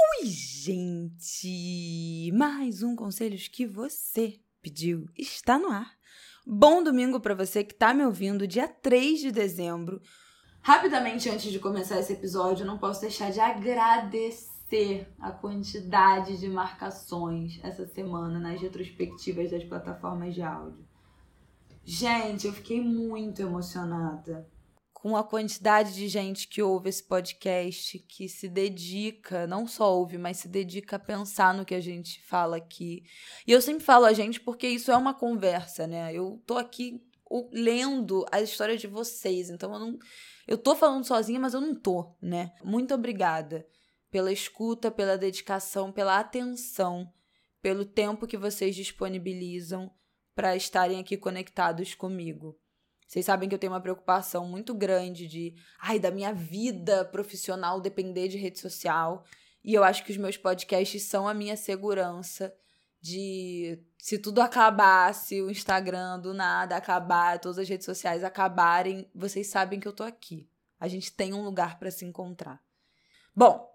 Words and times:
Oi, 0.00 0.26
gente! 0.26 2.30
Mais 2.32 2.84
um 2.84 2.94
Conselhos 2.94 3.48
que 3.48 3.66
você 3.66 4.38
pediu 4.62 5.08
está 5.18 5.58
no 5.58 5.72
ar. 5.72 5.90
Bom 6.46 6.84
domingo 6.84 7.18
para 7.18 7.34
você 7.34 7.64
que 7.64 7.74
tá 7.74 7.92
me 7.92 8.06
ouvindo, 8.06 8.46
dia 8.46 8.68
3 8.68 9.18
de 9.18 9.32
dezembro. 9.32 10.00
Rapidamente, 10.62 11.28
antes 11.28 11.50
de 11.50 11.58
começar 11.58 11.98
esse 11.98 12.12
episódio, 12.12 12.64
não 12.64 12.78
posso 12.78 13.00
deixar 13.00 13.32
de 13.32 13.40
agradecer 13.40 15.12
a 15.18 15.32
quantidade 15.32 16.38
de 16.38 16.48
marcações 16.48 17.58
essa 17.64 17.84
semana 17.84 18.38
nas 18.38 18.60
retrospectivas 18.60 19.50
das 19.50 19.64
plataformas 19.64 20.32
de 20.32 20.42
áudio. 20.42 20.86
Gente, 21.84 22.46
eu 22.46 22.52
fiquei 22.52 22.80
muito 22.80 23.42
emocionada 23.42 24.48
com 25.00 25.16
a 25.16 25.22
quantidade 25.22 25.94
de 25.94 26.08
gente 26.08 26.48
que 26.48 26.60
ouve 26.60 26.88
esse 26.88 27.04
podcast, 27.04 27.98
que 28.00 28.28
se 28.28 28.48
dedica, 28.48 29.46
não 29.46 29.64
só 29.64 29.96
ouve, 29.96 30.18
mas 30.18 30.38
se 30.38 30.48
dedica 30.48 30.96
a 30.96 30.98
pensar 30.98 31.54
no 31.54 31.64
que 31.64 31.74
a 31.74 31.80
gente 31.80 32.20
fala 32.24 32.56
aqui. 32.56 33.04
E 33.46 33.52
eu 33.52 33.62
sempre 33.62 33.84
falo 33.84 34.06
a 34.06 34.12
gente 34.12 34.40
porque 34.40 34.66
isso 34.66 34.90
é 34.90 34.96
uma 34.96 35.14
conversa, 35.14 35.86
né? 35.86 36.12
Eu 36.12 36.42
tô 36.44 36.58
aqui 36.58 37.00
lendo 37.52 38.26
a 38.32 38.40
história 38.40 38.76
de 38.76 38.88
vocês, 38.88 39.50
então 39.50 39.72
eu 39.72 39.78
não 39.78 39.98
eu 40.48 40.58
tô 40.58 40.74
falando 40.74 41.04
sozinha, 41.04 41.38
mas 41.38 41.54
eu 41.54 41.60
não 41.60 41.74
tô, 41.74 42.16
né? 42.20 42.52
Muito 42.64 42.92
obrigada 42.92 43.66
pela 44.10 44.32
escuta, 44.32 44.90
pela 44.90 45.16
dedicação, 45.16 45.92
pela 45.92 46.18
atenção, 46.18 47.12
pelo 47.62 47.84
tempo 47.84 48.26
que 48.26 48.36
vocês 48.36 48.74
disponibilizam 48.74 49.90
para 50.34 50.56
estarem 50.56 50.98
aqui 50.98 51.16
conectados 51.16 51.94
comigo. 51.94 52.58
Vocês 53.08 53.24
sabem 53.24 53.48
que 53.48 53.54
eu 53.54 53.58
tenho 53.58 53.72
uma 53.72 53.80
preocupação 53.80 54.46
muito 54.46 54.74
grande 54.74 55.26
de, 55.26 55.54
ai, 55.80 55.98
da 55.98 56.10
minha 56.10 56.30
vida 56.34 57.06
profissional 57.06 57.80
depender 57.80 58.28
de 58.28 58.36
rede 58.36 58.58
social. 58.58 59.24
E 59.64 59.72
eu 59.72 59.82
acho 59.82 60.04
que 60.04 60.12
os 60.12 60.18
meus 60.18 60.36
podcasts 60.36 61.04
são 61.04 61.26
a 61.26 61.32
minha 61.32 61.56
segurança 61.56 62.54
de 63.00 63.82
se 63.96 64.18
tudo 64.18 64.42
acabasse, 64.42 65.40
o 65.40 65.50
Instagram 65.50 66.20
do 66.20 66.34
nada 66.34 66.76
acabar, 66.76 67.38
todas 67.38 67.58
as 67.58 67.68
redes 67.68 67.86
sociais 67.86 68.22
acabarem, 68.22 69.10
vocês 69.14 69.46
sabem 69.46 69.80
que 69.80 69.88
eu 69.88 69.92
tô 69.92 70.04
aqui. 70.04 70.46
A 70.78 70.86
gente 70.86 71.10
tem 71.10 71.32
um 71.32 71.42
lugar 71.42 71.78
para 71.78 71.90
se 71.90 72.04
encontrar. 72.04 72.62
Bom, 73.34 73.66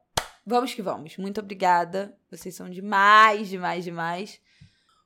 vamos 0.46 0.76
que 0.76 0.82
vamos. 0.82 1.18
Muito 1.18 1.40
obrigada. 1.40 2.16
Vocês 2.30 2.54
são 2.54 2.70
demais, 2.70 3.50
demais, 3.50 3.84
demais. 3.84 4.40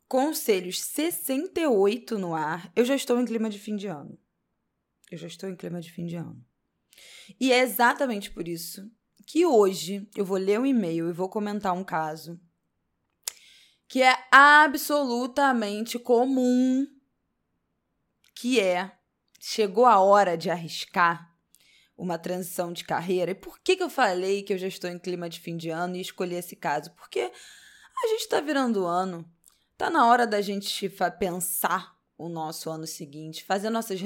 Conselhos 0.07 0.81
68 0.81 2.17
no 2.17 2.33
ar. 2.33 2.71
Eu 2.75 2.85
já 2.85 2.95
estou 2.95 3.19
em 3.19 3.25
clima 3.25 3.49
de 3.49 3.59
fim 3.59 3.75
de 3.75 3.87
ano. 3.87 4.17
Eu 5.11 5.17
já 5.17 5.27
estou 5.27 5.49
em 5.49 5.55
clima 5.55 5.81
de 5.81 5.91
fim 5.91 6.05
de 6.05 6.15
ano. 6.15 6.45
E 7.39 7.51
é 7.51 7.59
exatamente 7.59 8.31
por 8.31 8.47
isso 8.47 8.89
que 9.25 9.45
hoje 9.45 10.07
eu 10.15 10.23
vou 10.23 10.37
ler 10.37 10.59
um 10.59 10.65
e-mail 10.65 11.09
e 11.09 11.13
vou 11.13 11.29
comentar 11.29 11.73
um 11.73 11.83
caso 11.83 12.39
que 13.87 14.01
é 14.01 14.15
absolutamente 14.31 15.97
comum, 15.97 16.85
que 18.35 18.59
é 18.59 18.97
chegou 19.39 19.85
a 19.85 19.99
hora 19.99 20.37
de 20.37 20.49
arriscar 20.49 21.33
uma 21.97 22.17
transição 22.17 22.71
de 22.71 22.83
carreira. 22.83 23.31
E 23.31 23.35
por 23.35 23.59
que, 23.59 23.75
que 23.75 23.83
eu 23.83 23.89
falei 23.89 24.43
que 24.43 24.53
eu 24.53 24.57
já 24.57 24.67
estou 24.67 24.89
em 24.89 24.99
clima 24.99 25.29
de 25.29 25.39
fim 25.39 25.57
de 25.57 25.69
ano 25.69 25.95
e 25.95 26.01
escolhi 26.01 26.35
esse 26.35 26.55
caso? 26.55 26.91
Porque 26.91 27.19
a 27.19 28.07
gente 28.07 28.21
está 28.21 28.39
virando 28.39 28.85
ano. 28.85 29.29
Tá 29.77 29.91
na 29.91 30.07
hora 30.07 30.25
da 30.25 30.41
gente 30.41 30.89
pensar 31.19 31.95
o 32.17 32.27
nosso 32.27 32.69
ano 32.69 32.87
seguinte, 32.87 33.43
fazer 33.43 33.69
nossas 33.69 33.99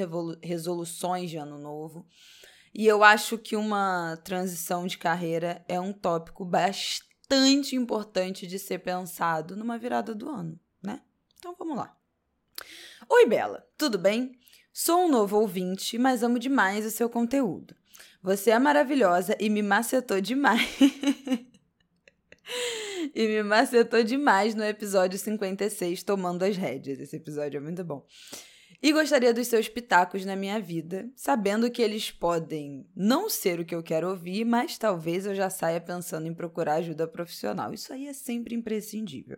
resoluções 0.44 1.30
de 1.30 1.38
ano 1.38 1.58
novo. 1.58 2.06
E 2.74 2.86
eu 2.86 3.04
acho 3.04 3.38
que 3.38 3.56
uma 3.56 4.18
transição 4.18 4.86
de 4.86 4.98
carreira 4.98 5.64
é 5.70 5.80
um 5.80 5.94
tópico 5.94 6.44
bastante 6.44 7.76
importante 7.76 8.46
de 8.46 8.60
ser 8.60 8.80
pensado 8.80 9.56
numa 9.56 9.78
virada 9.78 10.14
do 10.14 10.30
ano, 10.30 10.60
né? 10.84 11.02
Então 11.40 11.56
vamos 11.58 11.78
lá. 11.78 11.96
Oi, 13.10 13.26
Bela, 13.26 13.66
tudo 13.78 13.98
bem? 13.98 14.38
Sou 14.74 15.06
um 15.06 15.10
novo 15.10 15.38
ouvinte, 15.38 15.98
mas 15.98 16.22
amo 16.22 16.38
demais 16.38 16.86
o 16.86 16.92
seu 16.92 17.10
conteúdo. 17.10 17.76
Você 18.22 18.52
é 18.52 18.60
maravilhosa 18.60 19.38
e 19.40 19.50
me 19.50 19.62
macetou 19.62 20.20
demais. 20.20 20.70
e 23.16 23.28
me 23.28 23.44
macetou 23.44 24.04
demais 24.04 24.56
no 24.56 24.64
episódio 24.64 25.18
56, 25.18 26.04
Tomando 26.04 26.44
as 26.44 26.56
Rédeas. 26.56 27.00
Esse 27.00 27.16
episódio 27.16 27.58
é 27.58 27.62
muito 27.62 27.84
bom. 27.84 28.06
E 28.82 28.92
gostaria 28.92 29.34
dos 29.34 29.48
seus 29.48 29.70
pitacos 29.70 30.26
na 30.26 30.36
minha 30.36 30.60
vida, 30.60 31.08
sabendo 31.16 31.70
que 31.70 31.82
eles 31.82 32.10
podem 32.10 32.88
não 32.96 33.30
ser 33.30 33.60
o 33.60 33.66
que 33.66 33.76
eu 33.76 33.84
quero 33.84 34.10
ouvir, 34.10 34.44
mas 34.44 34.78
talvez 34.78 35.26
eu 35.26 35.36
já 35.36 35.50
saia 35.50 35.80
pensando 35.80 36.28
em 36.28 36.34
procurar 36.34 36.76
ajuda 36.76 37.08
profissional. 37.08 37.74
Isso 37.74 37.94
aí 37.94 38.08
é 38.08 38.14
sempre 38.14 38.56
imprescindível. 38.56 39.38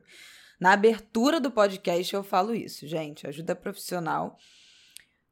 Na 0.59 0.71
abertura 0.71 1.41
do 1.41 1.51
podcast 1.51 2.13
eu 2.13 2.23
falo 2.23 2.55
isso, 2.55 2.87
gente. 2.87 3.27
Ajuda 3.27 3.53
profissional 3.53 4.37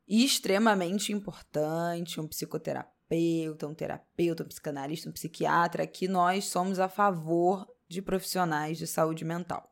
extremamente 0.05 1.13
importante, 1.13 2.19
um 2.19 2.27
psicoterapeuta, 2.27 3.65
um 3.65 3.73
terapeuta, 3.73 4.43
um 4.43 4.47
psicanalista, 4.47 5.09
um 5.09 5.13
psiquiatra, 5.13 5.87
que 5.87 6.09
nós 6.09 6.45
somos 6.45 6.79
a 6.79 6.89
favor 6.89 7.65
de 7.91 8.01
profissionais 8.01 8.77
de 8.77 8.87
saúde 8.87 9.23
mental. 9.23 9.71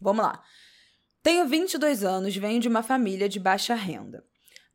Vamos 0.00 0.24
lá. 0.24 0.42
Tenho 1.22 1.46
22 1.46 2.02
anos, 2.02 2.36
venho 2.36 2.60
de 2.60 2.66
uma 2.66 2.82
família 2.82 3.28
de 3.28 3.38
baixa 3.38 3.74
renda. 3.74 4.24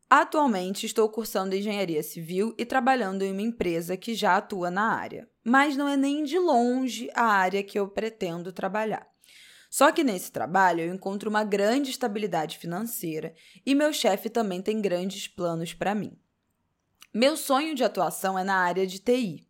Atualmente 0.10 0.86
estou 0.86 1.10
cursando 1.10 1.54
engenharia 1.54 2.02
civil 2.02 2.56
e 2.58 2.66
trabalhando 2.66 3.24
em 3.24 3.34
uma 3.34 3.42
empresa 3.42 3.98
que 3.98 4.16
já 4.16 4.38
atua 4.38 4.72
na 4.72 4.94
área, 4.94 5.30
mas 5.44 5.76
não 5.76 5.90
é 5.90 5.98
nem 5.98 6.24
de 6.24 6.40
longe 6.40 7.10
a 7.14 7.26
área 7.26 7.62
que 7.62 7.78
eu 7.78 7.90
pretendo 7.90 8.54
trabalhar. 8.54 9.06
Só 9.70 9.92
que 9.92 10.04
nesse 10.04 10.32
trabalho 10.32 10.82
eu 10.82 10.94
encontro 10.94 11.30
uma 11.30 11.44
grande 11.44 11.92
estabilidade 11.92 12.58
financeira 12.58 13.34
e 13.66 13.76
meu 13.76 13.92
chefe 13.92 14.30
também 14.30 14.62
tem 14.62 14.82
grandes 14.82 15.28
planos 15.28 15.74
para 15.74 15.94
mim. 15.94 16.18
Meu 17.14 17.36
sonho 17.36 17.76
de 17.76 17.84
atuação 17.84 18.40
é 18.40 18.44
na 18.44 18.56
área 18.56 18.88
de 18.88 19.00
TI, 19.00 19.47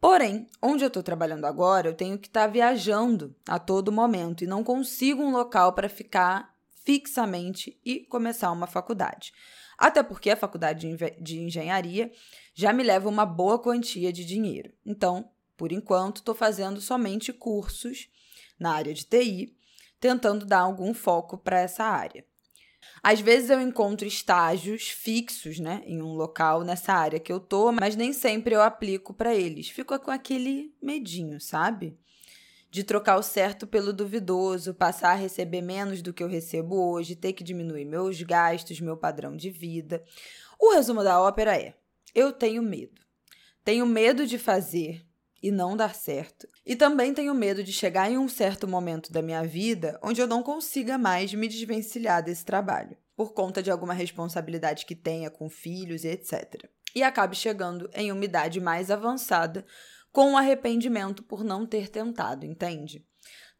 Porém, 0.00 0.46
onde 0.62 0.82
eu 0.82 0.88
estou 0.88 1.02
trabalhando 1.02 1.44
agora, 1.44 1.88
eu 1.88 1.94
tenho 1.94 2.18
que 2.18 2.28
estar 2.28 2.46
tá 2.46 2.52
viajando 2.52 3.36
a 3.46 3.58
todo 3.58 3.92
momento 3.92 4.42
e 4.42 4.46
não 4.46 4.64
consigo 4.64 5.22
um 5.22 5.30
local 5.30 5.74
para 5.74 5.90
ficar 5.90 6.54
fixamente 6.82 7.78
e 7.84 8.00
começar 8.06 8.50
uma 8.50 8.66
faculdade. 8.66 9.32
Até 9.76 10.02
porque 10.02 10.30
a 10.30 10.36
faculdade 10.36 10.86
de 11.20 11.40
engenharia 11.40 12.10
já 12.54 12.72
me 12.72 12.82
leva 12.82 13.08
uma 13.08 13.26
boa 13.26 13.58
quantia 13.58 14.10
de 14.12 14.24
dinheiro. 14.24 14.72
Então, 14.86 15.30
por 15.56 15.70
enquanto, 15.70 16.16
estou 16.16 16.34
fazendo 16.34 16.80
somente 16.80 17.32
cursos 17.32 18.08
na 18.58 18.72
área 18.72 18.94
de 18.94 19.04
TI, 19.04 19.54
tentando 19.98 20.46
dar 20.46 20.60
algum 20.60 20.94
foco 20.94 21.36
para 21.36 21.60
essa 21.60 21.84
área. 21.84 22.24
Às 23.02 23.20
vezes 23.20 23.48
eu 23.48 23.60
encontro 23.60 24.06
estágios 24.06 24.90
fixos, 24.90 25.58
né, 25.58 25.82
em 25.86 26.02
um 26.02 26.14
local 26.14 26.62
nessa 26.62 26.92
área 26.92 27.18
que 27.18 27.32
eu 27.32 27.40
tô, 27.40 27.72
mas 27.72 27.96
nem 27.96 28.12
sempre 28.12 28.54
eu 28.54 28.62
aplico 28.62 29.14
para 29.14 29.34
eles. 29.34 29.70
Fico 29.70 29.98
com 29.98 30.10
aquele 30.10 30.74
medinho, 30.82 31.40
sabe? 31.40 31.98
De 32.70 32.84
trocar 32.84 33.16
o 33.16 33.22
certo 33.22 33.66
pelo 33.66 33.92
duvidoso, 33.92 34.74
passar 34.74 35.12
a 35.12 35.16
receber 35.16 35.62
menos 35.62 36.02
do 36.02 36.12
que 36.12 36.22
eu 36.22 36.28
recebo 36.28 36.76
hoje, 36.76 37.16
ter 37.16 37.32
que 37.32 37.42
diminuir 37.42 37.84
meus 37.84 38.22
gastos, 38.22 38.80
meu 38.80 38.96
padrão 38.96 39.36
de 39.36 39.50
vida. 39.50 40.04
O 40.58 40.74
resumo 40.74 41.02
da 41.02 41.20
ópera 41.20 41.56
é: 41.56 41.74
eu 42.14 42.32
tenho 42.32 42.62
medo. 42.62 43.00
Tenho 43.64 43.86
medo 43.86 44.26
de 44.26 44.38
fazer 44.38 45.04
e 45.42 45.50
não 45.50 45.76
dar 45.76 45.94
certo. 45.94 46.46
E 46.64 46.76
também 46.76 47.14
tenho 47.14 47.34
medo 47.34 47.64
de 47.64 47.72
chegar 47.72 48.10
em 48.10 48.18
um 48.18 48.28
certo 48.28 48.68
momento 48.68 49.12
da 49.12 49.22
minha 49.22 49.42
vida 49.42 49.98
onde 50.02 50.20
eu 50.20 50.26
não 50.26 50.42
consiga 50.42 50.98
mais 50.98 51.32
me 51.32 51.48
desvencilhar 51.48 52.22
desse 52.22 52.44
trabalho, 52.44 52.96
por 53.16 53.32
conta 53.32 53.62
de 53.62 53.70
alguma 53.70 53.94
responsabilidade 53.94 54.86
que 54.86 54.94
tenha 54.94 55.30
com 55.30 55.48
filhos 55.48 56.04
e 56.04 56.08
etc. 56.08 56.68
E 56.94 57.02
acabe 57.02 57.36
chegando 57.36 57.88
em 57.94 58.10
uma 58.12 58.24
idade 58.24 58.60
mais 58.60 58.90
avançada 58.90 59.64
com 60.12 60.32
um 60.32 60.36
arrependimento 60.36 61.22
por 61.22 61.44
não 61.44 61.64
ter 61.64 61.88
tentado, 61.88 62.44
entende? 62.44 63.06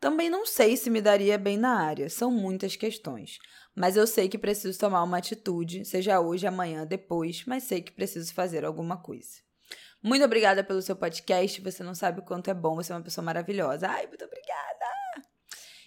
Também 0.00 0.30
não 0.30 0.46
sei 0.46 0.76
se 0.76 0.88
me 0.88 1.02
daria 1.02 1.36
bem 1.36 1.58
na 1.58 1.78
área, 1.78 2.08
são 2.08 2.30
muitas 2.30 2.74
questões. 2.74 3.38
Mas 3.74 3.96
eu 3.96 4.06
sei 4.06 4.28
que 4.28 4.38
preciso 4.38 4.78
tomar 4.78 5.02
uma 5.02 5.18
atitude, 5.18 5.84
seja 5.84 6.20
hoje, 6.20 6.46
amanhã, 6.46 6.86
depois, 6.86 7.44
mas 7.46 7.64
sei 7.64 7.82
que 7.82 7.92
preciso 7.92 8.32
fazer 8.32 8.64
alguma 8.64 8.96
coisa. 8.96 9.49
Muito 10.02 10.24
obrigada 10.24 10.64
pelo 10.64 10.80
seu 10.80 10.96
podcast. 10.96 11.60
Você 11.60 11.82
não 11.82 11.94
sabe 11.94 12.20
o 12.20 12.22
quanto 12.22 12.50
é 12.50 12.54
bom. 12.54 12.76
Você 12.76 12.92
é 12.92 12.96
uma 12.96 13.02
pessoa 13.02 13.24
maravilhosa. 13.24 13.88
Ai, 13.88 14.06
muito 14.06 14.24
obrigada. 14.24 14.86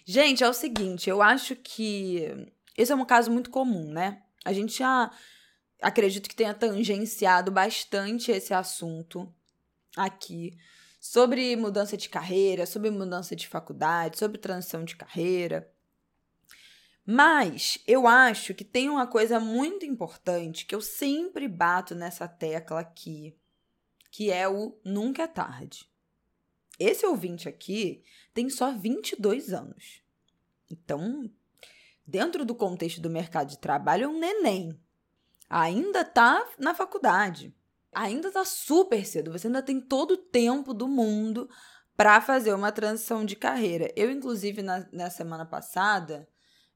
Gente, 0.06 0.44
é 0.44 0.48
o 0.48 0.52
seguinte, 0.52 1.08
eu 1.08 1.22
acho 1.22 1.56
que 1.56 2.52
esse 2.76 2.92
é 2.92 2.94
um 2.94 3.06
caso 3.06 3.30
muito 3.30 3.50
comum, 3.50 3.90
né? 3.90 4.22
A 4.44 4.52
gente 4.52 4.78
já 4.78 5.10
acredito 5.80 6.28
que 6.28 6.36
tenha 6.36 6.52
tangenciado 6.52 7.50
bastante 7.50 8.30
esse 8.30 8.52
assunto 8.52 9.32
aqui 9.96 10.58
sobre 11.00 11.56
mudança 11.56 11.96
de 11.96 12.08
carreira, 12.08 12.66
sobre 12.66 12.90
mudança 12.90 13.34
de 13.34 13.48
faculdade, 13.48 14.18
sobre 14.18 14.38
transição 14.38 14.84
de 14.84 14.94
carreira. 14.94 15.70
Mas 17.06 17.78
eu 17.86 18.06
acho 18.06 18.54
que 18.54 18.64
tem 18.64 18.88
uma 18.88 19.06
coisa 19.06 19.38
muito 19.38 19.84
importante 19.84 20.64
que 20.64 20.74
eu 20.74 20.80
sempre 20.80 21.46
bato 21.46 21.94
nessa 21.94 22.26
tecla 22.26 22.80
aqui, 22.80 23.36
que 24.14 24.30
é 24.30 24.48
o 24.48 24.78
nunca 24.84 25.24
é 25.24 25.26
tarde. 25.26 25.90
Esse 26.78 27.04
ouvinte 27.04 27.48
aqui 27.48 28.04
tem 28.32 28.48
só 28.48 28.70
22 28.70 29.52
anos. 29.52 30.04
Então, 30.70 31.28
dentro 32.06 32.44
do 32.44 32.54
contexto 32.54 33.00
do 33.00 33.10
mercado 33.10 33.48
de 33.48 33.58
trabalho, 33.58 34.04
é 34.04 34.08
um 34.08 34.16
neném. 34.16 34.80
Ainda 35.50 36.02
está 36.02 36.48
na 36.60 36.76
faculdade. 36.76 37.52
Ainda 37.92 38.28
está 38.28 38.44
super 38.44 39.04
cedo. 39.04 39.32
Você 39.32 39.48
ainda 39.48 39.60
tem 39.60 39.80
todo 39.80 40.12
o 40.12 40.18
tempo 40.18 40.72
do 40.72 40.86
mundo 40.86 41.50
para 41.96 42.20
fazer 42.20 42.54
uma 42.54 42.70
transição 42.70 43.24
de 43.24 43.34
carreira. 43.34 43.92
Eu, 43.96 44.12
inclusive, 44.12 44.62
na, 44.62 44.86
na 44.92 45.10
semana 45.10 45.44
passada, 45.44 46.28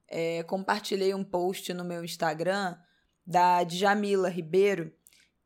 é, 0.09 0.43
compartilhei 0.43 1.13
um 1.13 1.23
post 1.23 1.73
no 1.73 1.85
meu 1.85 2.03
Instagram 2.03 2.77
da 3.25 3.63
Djamila 3.63 4.27
Ribeiro, 4.27 4.93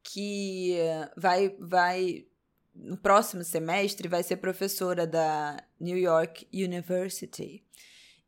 que 0.04 0.76
vai, 1.16 1.56
vai 1.60 2.26
no 2.76 2.98
próximo 2.98 3.44
semestre 3.44 4.08
vai 4.08 4.24
ser 4.24 4.38
professora 4.38 5.06
da 5.06 5.58
New 5.80 5.98
York 5.98 6.48
University. 6.52 7.64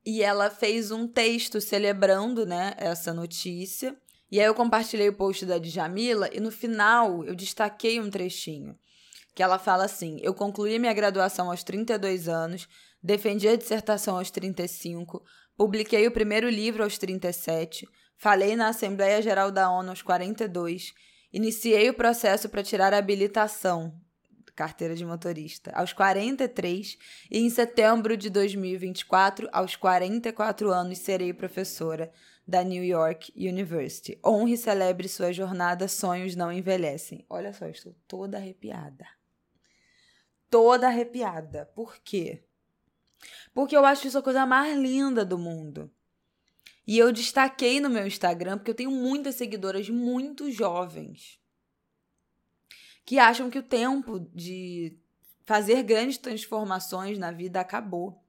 E 0.05 0.21
ela 0.21 0.49
fez 0.49 0.91
um 0.91 1.07
texto 1.07 1.59
celebrando, 1.59 2.45
né, 2.45 2.75
essa 2.77 3.11
notícia. 3.11 3.97
E 4.31 4.39
aí 4.39 4.45
eu 4.45 4.53
compartilhei 4.53 5.09
o 5.09 5.15
post 5.15 5.45
da 5.45 5.57
Djamila 5.57 6.29
e 6.31 6.39
no 6.39 6.51
final 6.51 7.23
eu 7.25 7.35
destaquei 7.35 7.99
um 7.99 8.09
trechinho. 8.09 8.77
Que 9.33 9.41
ela 9.41 9.57
fala 9.57 9.85
assim: 9.85 10.19
Eu 10.21 10.33
concluí 10.33 10.77
minha 10.77 10.93
graduação 10.93 11.49
aos 11.49 11.63
32 11.63 12.27
anos, 12.27 12.67
defendi 13.01 13.47
a 13.47 13.55
dissertação 13.55 14.17
aos 14.17 14.29
35, 14.31 15.23
publiquei 15.57 16.07
o 16.07 16.11
primeiro 16.11 16.49
livro 16.49 16.83
aos 16.83 16.97
37, 16.97 17.87
falei 18.17 18.55
na 18.55 18.69
Assembleia 18.69 19.21
Geral 19.21 19.51
da 19.51 19.69
ONU 19.69 19.89
aos 19.89 20.01
42, 20.01 20.93
iniciei 21.35 21.89
o 21.89 21.93
processo 21.93 22.47
para 22.47 22.63
tirar 22.63 22.93
a 22.93 22.97
habilitação 22.97 23.93
carteira 24.55 24.95
de 24.95 25.05
motorista, 25.05 25.69
aos 25.71 25.91
43 25.91 26.97
e 27.29 27.39
em 27.39 27.49
setembro 27.49 28.15
de 28.15 28.29
2024, 28.29 29.49
aos 29.51 29.75
44 29.75 30.71
anos, 30.71 30.99
serei 30.99 31.33
professora 31.33 32.09
da 32.47 32.63
New 32.63 32.83
York 32.83 33.33
University. 33.35 34.17
Honre 34.25 34.53
e 34.53 34.57
celebre 34.57 35.09
sua 35.09 35.33
jornada, 35.33 35.87
sonhos 35.87 36.35
não 36.35 36.53
envelhecem. 36.53 37.25
Olha 37.29 37.51
só, 37.51 37.67
estou 37.67 37.93
toda 38.07 38.37
arrepiada. 38.37 39.05
Toda 40.49 40.87
arrepiada. 40.87 41.69
Por 41.75 41.97
quê? 41.97 42.43
Porque 43.53 43.75
eu 43.75 43.83
acho 43.83 44.07
isso 44.07 44.17
a 44.17 44.23
coisa 44.23 44.45
mais 44.45 44.77
linda 44.77 45.25
do 45.25 45.37
mundo. 45.37 45.91
E 46.87 46.97
eu 46.97 47.11
destaquei 47.11 47.79
no 47.79 47.89
meu 47.89 48.05
Instagram 48.05 48.57
porque 48.57 48.71
eu 48.71 48.75
tenho 48.75 48.91
muitas 48.91 49.35
seguidoras 49.35 49.89
muito 49.89 50.51
jovens 50.51 51.39
que 53.05 53.19
acham 53.19 53.49
que 53.49 53.59
o 53.59 53.63
tempo 53.63 54.19
de 54.33 54.97
fazer 55.45 55.83
grandes 55.83 56.17
transformações 56.17 57.19
na 57.19 57.31
vida 57.31 57.59
acabou. 57.59 58.19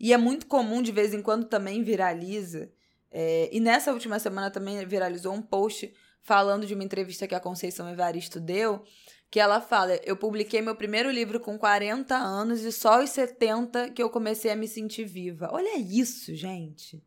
E 0.00 0.12
é 0.12 0.16
muito 0.16 0.46
comum, 0.46 0.80
de 0.80 0.90
vez 0.90 1.12
em 1.12 1.20
quando 1.20 1.44
também 1.44 1.82
viraliza. 1.82 2.72
É, 3.10 3.50
e 3.52 3.60
nessa 3.60 3.92
última 3.92 4.18
semana 4.18 4.50
também 4.50 4.84
viralizou 4.86 5.34
um 5.34 5.42
post 5.42 5.92
falando 6.22 6.66
de 6.66 6.74
uma 6.74 6.84
entrevista 6.84 7.26
que 7.26 7.34
a 7.34 7.40
Conceição 7.40 7.88
Evaristo 7.90 8.40
deu, 8.40 8.82
que 9.30 9.40
ela 9.40 9.60
fala: 9.60 9.96
Eu 10.04 10.16
publiquei 10.16 10.62
meu 10.62 10.74
primeiro 10.74 11.10
livro 11.10 11.38
com 11.38 11.58
40 11.58 12.16
anos 12.16 12.62
e 12.62 12.72
só 12.72 13.00
aos 13.00 13.10
70 13.10 13.90
que 13.90 14.02
eu 14.02 14.08
comecei 14.08 14.50
a 14.50 14.56
me 14.56 14.68
sentir 14.68 15.04
viva. 15.04 15.50
Olha 15.52 15.78
isso, 15.78 16.34
gente. 16.34 17.02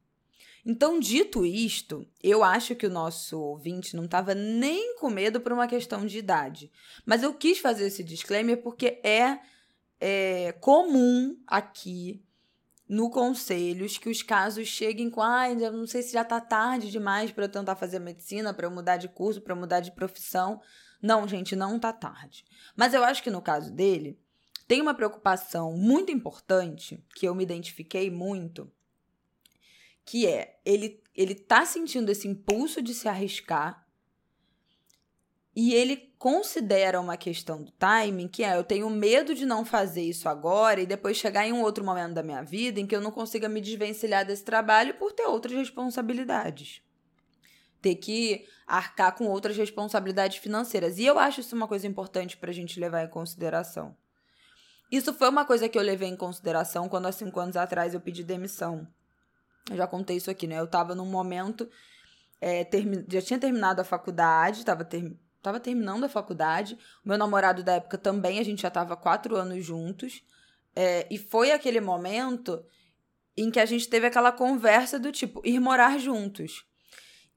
Então, 0.66 1.00
dito 1.00 1.46
isto, 1.46 2.08
eu 2.22 2.44
acho 2.44 2.76
que 2.76 2.86
o 2.86 2.90
nosso 2.90 3.40
ouvinte 3.40 3.96
não 3.96 4.06
estava 4.06 4.36
nem 4.36 4.96
com 4.98 5.10
medo 5.10 5.42
por 5.42 5.52
uma 5.52 5.68
questão 5.68 6.06
de 6.06 6.20
idade. 6.20 6.72
Mas 7.06 7.24
eu 7.24 7.34
quis 7.34 7.58
fazer 7.58 7.88
esse 7.88 8.04
disclaimer 8.04 8.62
porque 8.62 9.00
é, 9.04 9.40
é 10.00 10.52
comum 10.60 11.38
aqui 11.48 12.24
no 12.88 13.10
Conselhos 13.10 13.98
que 13.98 14.10
os 14.10 14.22
casos 14.22 14.68
cheguem 14.68 15.10
com, 15.10 15.22
ai, 15.22 15.54
ah, 15.64 15.72
não 15.72 15.88
sei 15.88 16.02
se 16.02 16.12
já 16.12 16.24
está 16.24 16.42
tarde 16.42 16.92
demais 16.92 17.32
para 17.32 17.46
eu 17.46 17.50
tentar 17.50 17.76
fazer 17.78 18.00
medicina, 18.00 18.54
para 18.54 18.68
eu 18.68 18.72
mudar 18.72 18.98
de 18.98 19.08
curso, 19.08 19.40
para 19.40 19.56
mudar 19.56 19.80
de 19.80 19.92
profissão. 19.92 20.62
Não, 21.02 21.26
gente, 21.28 21.56
não 21.56 21.78
está 21.78 21.94
tarde. 21.94 22.44
Mas 22.76 22.94
eu 22.94 23.04
acho 23.04 23.24
que 23.24 23.32
no 23.32 23.42
caso 23.42 23.72
dele, 23.72 24.20
tem 24.68 24.82
uma 24.82 24.94
preocupação 24.94 25.74
muito 25.74 26.12
importante 26.12 27.04
que 27.16 27.28
eu 27.28 27.34
me 27.34 27.44
identifiquei 27.44 28.12
muito, 28.12 28.70
que 30.12 30.28
é 30.28 30.60
ele 30.66 31.02
ele 31.16 31.34
tá 31.34 31.66
sentindo 31.66 32.12
esse 32.12 32.28
impulso 32.28 32.82
de 32.82 32.94
se 32.94 33.08
arriscar 33.08 33.88
e 35.56 35.74
ele 35.74 36.14
considera 36.20 37.00
uma 37.00 37.16
questão 37.16 37.64
do 37.64 37.72
timing, 37.72 38.28
que 38.28 38.44
é 38.44 38.58
eu 38.58 38.64
tenho 38.66 38.90
medo 38.90 39.34
de 39.34 39.46
não 39.46 39.64
fazer 39.64 40.02
isso 40.02 40.28
agora 40.28 40.82
e 40.82 40.86
depois 40.86 41.16
chegar 41.16 41.48
em 41.48 41.54
um 41.54 41.62
outro 41.62 41.82
momento 41.86 42.14
da 42.14 42.24
minha 42.24 42.42
vida 42.42 42.82
em 42.82 42.86
que 42.86 42.94
eu 42.94 43.00
não 43.00 43.10
consiga 43.10 43.48
me 43.48 43.62
desvencilhar 43.62 44.26
desse 44.26 44.44
trabalho 44.44 44.96
por 44.96 45.14
ter 45.14 45.24
outras 45.28 45.54
responsabilidades. 45.54 46.82
Ter 47.82 47.96
que 47.96 48.46
arcar 48.68 49.16
com 49.16 49.28
outras 49.28 49.56
responsabilidades 49.56 50.40
financeiras. 50.40 50.98
E 50.98 51.06
eu 51.06 51.18
acho 51.18 51.40
isso 51.40 51.56
uma 51.56 51.70
coisa 51.70 51.88
importante 51.88 52.36
para 52.36 52.50
a 52.50 52.54
gente 52.54 52.82
levar 52.82 53.06
em 53.06 53.10
consideração. 53.10 53.96
Isso 54.92 55.14
foi 55.14 55.30
uma 55.30 55.46
coisa 55.46 55.70
que 55.70 55.78
eu 55.78 55.82
levei 55.82 56.10
em 56.10 56.18
consideração 56.18 56.90
quando 56.90 57.06
há 57.06 57.14
cinco 57.14 57.40
anos 57.40 57.56
atrás 57.56 57.94
eu 57.94 58.02
pedi 58.02 58.26
demissão 58.26 58.86
eu 59.70 59.78
já 59.78 59.88
contei 59.88 60.18
isso 60.18 60.32
aqui, 60.32 60.48
né? 60.48 60.60
Eu 60.60 60.68
tava 60.68 60.96
num 60.96 61.06
momento. 61.06 61.70
É, 62.40 62.64
termi... 62.64 63.06
Já 63.10 63.22
tinha 63.22 63.40
terminado 63.40 63.82
a 63.82 63.84
faculdade, 63.84 64.66
tava, 64.66 64.84
ter... 64.84 65.16
tava 65.42 65.60
terminando 65.60 66.04
a 66.04 66.10
faculdade. 66.10 66.78
O 67.06 67.10
meu 67.10 67.18
namorado 67.18 67.64
da 67.64 67.74
época 67.74 67.98
também, 67.98 68.40
a 68.40 68.44
gente 68.44 68.62
já 68.62 68.70
tava 68.70 68.96
quatro 68.96 69.36
anos 69.36 69.64
juntos. 69.64 70.24
É, 70.76 71.08
e 71.12 71.18
foi 71.18 71.52
aquele 71.52 71.82
momento 71.82 72.64
em 73.36 73.50
que 73.52 73.60
a 73.60 73.66
gente 73.66 73.88
teve 73.88 74.08
aquela 74.08 74.32
conversa 74.32 75.00
do 75.00 75.12
tipo, 75.12 75.42
ir 75.46 75.60
morar 75.60 75.98
juntos. 76.00 76.66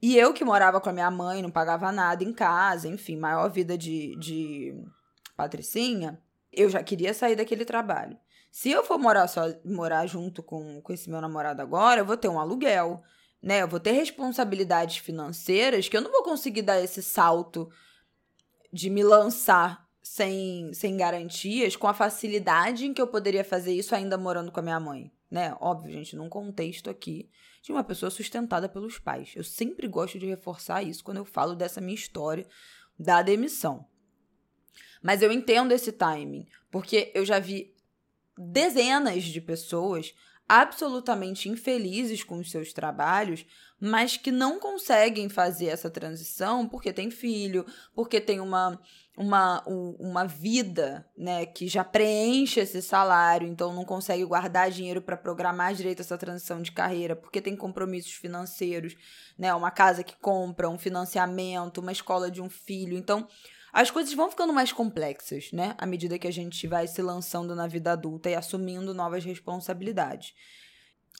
E 0.02 0.16
eu 0.16 0.33
que 0.33 0.45
morava 0.45 0.81
com 0.81 0.90
a 0.90 0.93
minha 0.93 1.11
mãe, 1.11 1.40
não 1.40 1.50
pagava 1.50 1.90
nada 1.90 2.23
em 2.23 2.33
casa, 2.33 2.88
enfim, 2.88 3.16
maior 3.16 3.50
vida 3.50 3.78
de, 3.78 4.14
de 4.19 4.75
patricinha, 5.37 6.21
eu 6.52 6.69
já 6.69 6.83
queria 6.83 7.14
sair 7.14 7.37
daquele 7.37 7.64
trabalho. 7.64 8.19
Se 8.54 8.70
eu 8.70 8.84
for 8.84 8.99
morar 8.99 9.26
só, 9.26 9.52
morar 9.64 10.06
junto 10.06 10.40
com, 10.40 10.80
com 10.80 10.92
esse 10.92 11.11
meu 11.11 11.20
namorado 11.20 11.61
agora, 11.61 12.00
eu 12.00 12.04
vou 12.04 12.16
ter 12.16 12.28
um 12.28 12.38
aluguel, 12.38 13.02
né? 13.42 13.61
Eu 13.61 13.66
vou 13.66 13.80
ter 13.80 13.90
responsabilidades 13.90 14.99
financeiras 14.99 15.88
que 15.88 15.96
eu 15.96 16.00
não 16.00 16.12
vou 16.12 16.23
conseguir 16.23 16.62
dar 16.62 16.80
esse 16.80 17.02
salto 17.02 17.68
de 18.73 18.88
me 18.88 19.02
lançar 19.02 19.84
sem, 20.00 20.73
sem 20.73 20.96
garantias, 20.96 21.75
com 21.75 21.88
a 21.88 21.92
facilidade 21.92 22.87
em 22.87 22.94
que 22.94 23.02
eu 23.02 23.08
poderia 23.08 23.42
fazer 23.42 23.73
isso 23.73 23.92
ainda 23.92 24.16
morando 24.16 24.52
com 24.52 24.61
a 24.61 24.62
minha 24.62 24.78
mãe, 24.78 25.11
né? 25.28 25.56
Óbvio, 25.61 25.92
gente, 25.92 26.14
num 26.14 26.28
contexto 26.28 26.88
aqui 26.88 27.28
de 27.61 27.73
uma 27.73 27.82
pessoa 27.82 28.08
sustentada 28.08 28.68
pelos 28.68 29.00
pais. 29.00 29.32
Eu 29.34 29.42
sempre 29.42 29.88
gosto 29.88 30.16
de 30.16 30.26
reforçar 30.26 30.80
isso 30.80 31.02
quando 31.02 31.16
eu 31.16 31.25
falo 31.25 31.56
dessa 31.56 31.80
minha 31.80 31.96
história 31.96 32.46
da 32.96 33.20
demissão. 33.20 33.84
Mas 35.02 35.23
eu 35.23 35.32
entendo 35.32 35.73
esse 35.73 35.90
timing, 35.90 36.46
porque 36.70 37.11
eu 37.16 37.25
já 37.25 37.40
vi 37.40 37.74
dezenas 38.37 39.25
de 39.25 39.41
pessoas 39.41 40.14
absolutamente 40.49 41.49
infelizes 41.49 42.23
com 42.23 42.37
os 42.37 42.50
seus 42.50 42.73
trabalhos, 42.73 43.47
mas 43.81 44.17
que 44.17 44.31
não 44.31 44.59
conseguem 44.59 45.29
fazer 45.29 45.67
essa 45.67 45.91
transição 45.91 46.69
porque 46.69 46.93
tem 46.93 47.11
filho, 47.11 47.64
porque 47.95 48.21
tem 48.21 48.41
uma 48.41 48.79
uma, 49.17 49.62
uma 49.67 50.26
vida, 50.26 51.09
né, 51.17 51.47
que 51.47 51.69
já 51.69 51.85
preenche 51.85 52.61
esse 52.61 52.83
salário, 52.83 53.47
então 53.47 53.73
não 53.73 53.85
consegue 53.85 54.25
guardar 54.25 54.71
dinheiro 54.71 55.00
para 55.00 55.17
programar 55.17 55.73
direito 55.73 56.00
essa 56.00 56.19
transição 56.19 56.61
de 56.61 56.73
carreira, 56.73 57.14
porque 57.14 57.41
tem 57.41 57.55
compromissos 57.55 58.12
financeiros, 58.12 58.97
né, 59.38 59.55
uma 59.55 59.71
casa 59.71 60.03
que 60.03 60.17
compra, 60.17 60.69
um 60.69 60.79
financiamento, 60.79 61.79
uma 61.79 61.93
escola 61.93 62.29
de 62.29 62.43
um 62.43 62.50
filho. 62.50 62.97
Então, 62.97 63.29
as 63.75 63.90
coisas 63.90 64.14
vão 64.14 64.31
ficando 64.31 64.52
mais 64.52 64.73
complexas, 64.73 65.50
né? 65.50 65.75
À 65.76 65.85
medida 65.85 66.16
que 66.16 66.28
a 66.28 66.33
gente 66.33 66.64
vai 66.69 66.87
se 66.87 67.02
lançando 67.02 67.57
na 67.57 67.66
vida 67.66 67.90
adulta 67.90 68.31
e 68.31 68.35
assumindo 68.37 68.95
novas 68.95 69.25
responsabilidades. 69.25 70.33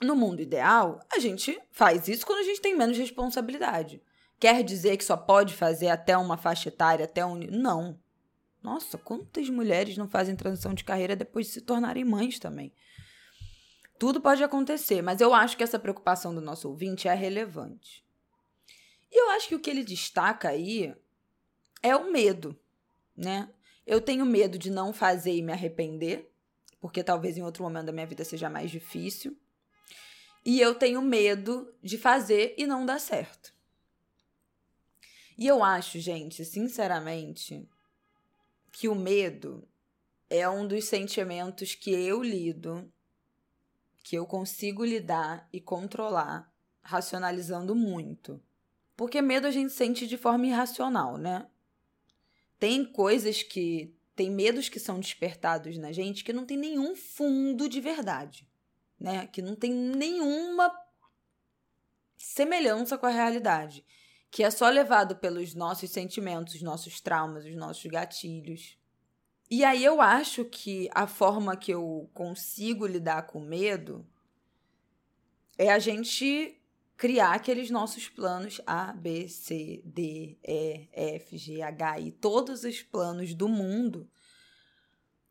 No 0.00 0.14
mundo 0.14 0.40
ideal, 0.40 1.00
a 1.12 1.18
gente 1.18 1.61
faz 1.73 2.06
isso 2.06 2.25
quando 2.25 2.38
a 2.38 2.44
gente 2.44 2.61
tem 2.61 2.76
menos 2.76 2.96
responsabilidade. 2.96 4.00
Quer 4.38 4.62
dizer 4.62 4.96
que 4.96 5.04
só 5.04 5.16
pode 5.16 5.52
fazer 5.52 5.88
até 5.88 6.16
uma 6.16 6.37
faixa 6.37 6.68
etária, 6.68 7.06
até 7.06 7.26
um. 7.26 7.34
Não. 7.34 7.99
Nossa, 8.62 8.96
quantas 8.99 9.50
mulheres 9.50 9.96
não 9.96 10.06
fazem 10.06 10.37
transição 10.37 10.75
de 10.75 10.84
carreira 10.84 11.16
depois 11.16 11.46
de 11.46 11.52
se 11.54 11.61
tornarem 11.61 12.04
mães 12.04 12.38
também? 12.38 12.73
Tudo 13.99 14.20
pode 14.20 14.44
acontecer, 14.44 15.02
mas 15.02 15.20
eu 15.20 15.34
acho 15.34 15.56
que 15.56 15.64
essa 15.64 15.78
preocupação 15.78 16.32
do 16.32 16.40
nosso 16.40 16.68
ouvinte 16.68 17.08
é 17.08 17.14
relevante. 17.14 18.04
E 19.11 19.20
eu 19.20 19.30
acho 19.30 19.49
que 19.49 19.56
o 19.56 19.61
que 19.61 19.70
ele 19.70 19.82
destaca 19.82 20.50
aí 20.50 20.94
é 21.84 21.94
o 21.94 22.10
medo, 22.10 22.58
né? 23.14 23.50
Eu 23.86 24.00
tenho 24.00 24.24
medo 24.24 24.58
de 24.58 24.70
não 24.70 24.90
fazer 24.90 25.34
e 25.34 25.42
me 25.42 25.52
arrepender, 25.52 26.32
porque 26.80 27.04
talvez 27.04 27.36
em 27.36 27.42
outro 27.42 27.62
momento 27.62 27.84
da 27.84 27.92
minha 27.92 28.06
vida 28.06 28.24
seja 28.24 28.48
mais 28.48 28.70
difícil. 28.70 29.38
E 30.46 30.62
eu 30.62 30.74
tenho 30.74 31.02
medo 31.02 31.70
de 31.82 31.98
fazer 31.98 32.54
e 32.56 32.66
não 32.66 32.86
dar 32.86 32.98
certo. 32.98 33.52
E 35.36 35.46
eu 35.46 35.62
acho, 35.62 35.98
gente, 36.00 36.42
sinceramente, 36.42 37.68
que 38.72 38.88
o 38.88 38.94
medo 38.94 39.68
é 40.30 40.48
um 40.48 40.66
dos 40.66 40.86
sentimentos 40.86 41.74
que 41.74 41.90
eu 41.90 42.22
lido, 42.22 42.90
que 44.02 44.16
eu 44.16 44.24
consigo 44.24 44.86
lidar 44.86 45.46
e 45.52 45.60
controlar, 45.60 46.50
racionalizando 46.82 47.74
muito. 47.74 48.42
Porque 48.96 49.20
medo 49.20 49.46
a 49.46 49.50
gente 49.50 49.72
sente 49.72 50.06
de 50.06 50.16
forma 50.16 50.46
irracional, 50.46 51.18
né? 51.18 51.46
Tem 52.64 52.83
coisas 52.83 53.42
que. 53.42 53.94
Tem 54.16 54.30
medos 54.30 54.71
que 54.71 54.80
são 54.80 54.99
despertados 54.99 55.76
na 55.76 55.92
gente 55.92 56.25
que 56.25 56.33
não 56.33 56.47
tem 56.47 56.56
nenhum 56.56 56.97
fundo 56.97 57.68
de 57.68 57.78
verdade, 57.78 58.49
né? 58.99 59.26
Que 59.26 59.42
não 59.42 59.54
tem 59.54 59.71
nenhuma 59.71 60.73
semelhança 62.16 62.97
com 62.97 63.04
a 63.04 63.11
realidade 63.11 63.85
que 64.30 64.42
é 64.42 64.50
só 64.50 64.71
levado 64.71 65.16
pelos 65.16 65.52
nossos 65.52 65.90
sentimentos, 65.90 66.54
os 66.54 66.62
nossos 66.62 67.02
traumas, 67.02 67.44
os 67.44 67.54
nossos 67.54 67.85
gatilhos. 67.85 68.78
E 69.50 69.62
aí 69.62 69.85
eu 69.85 70.00
acho 70.00 70.47
que 70.47 70.88
a 70.94 71.06
forma 71.06 71.59
que 71.59 71.71
eu 71.71 72.09
consigo 72.14 72.87
lidar 72.87 73.26
com 73.26 73.40
medo 73.40 74.06
é 75.59 75.71
a 75.71 75.78
gente 75.78 76.59
criar 76.96 77.32
aqueles 77.32 77.70
nossos 77.70 78.08
planos 78.08 78.60
A, 78.66 78.92
B, 78.92 79.28
C, 79.28 79.82
D, 79.84 80.38
E, 80.42 80.88
F, 80.92 81.36
G, 81.36 81.62
H, 81.62 82.00
I, 82.00 82.12
todos 82.12 82.64
os 82.64 82.82
planos 82.82 83.34
do 83.34 83.48
mundo, 83.48 84.08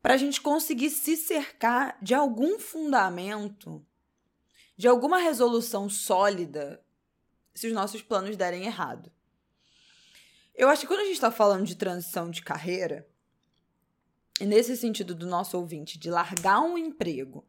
para 0.02 0.14
a 0.14 0.18
gente 0.18 0.40
conseguir 0.40 0.90
se 0.90 1.16
cercar 1.16 1.96
de 2.02 2.14
algum 2.14 2.58
fundamento, 2.58 3.84
de 4.76 4.86
alguma 4.86 5.18
resolução 5.18 5.88
sólida 5.88 6.84
se 7.54 7.68
os 7.68 7.72
nossos 7.72 8.02
planos 8.02 8.36
derem 8.36 8.64
errado. 8.64 9.10
Eu 10.54 10.68
acho 10.68 10.82
que 10.82 10.86
quando 10.86 11.00
a 11.00 11.04
gente 11.04 11.14
está 11.14 11.30
falando 11.30 11.64
de 11.64 11.76
transição 11.76 12.30
de 12.30 12.42
carreira, 12.42 13.08
e 14.40 14.44
nesse 14.44 14.76
sentido 14.76 15.14
do 15.14 15.26
nosso 15.26 15.56
ouvinte, 15.56 15.98
de 15.98 16.10
largar 16.10 16.60
um 16.60 16.76
emprego 16.76 17.46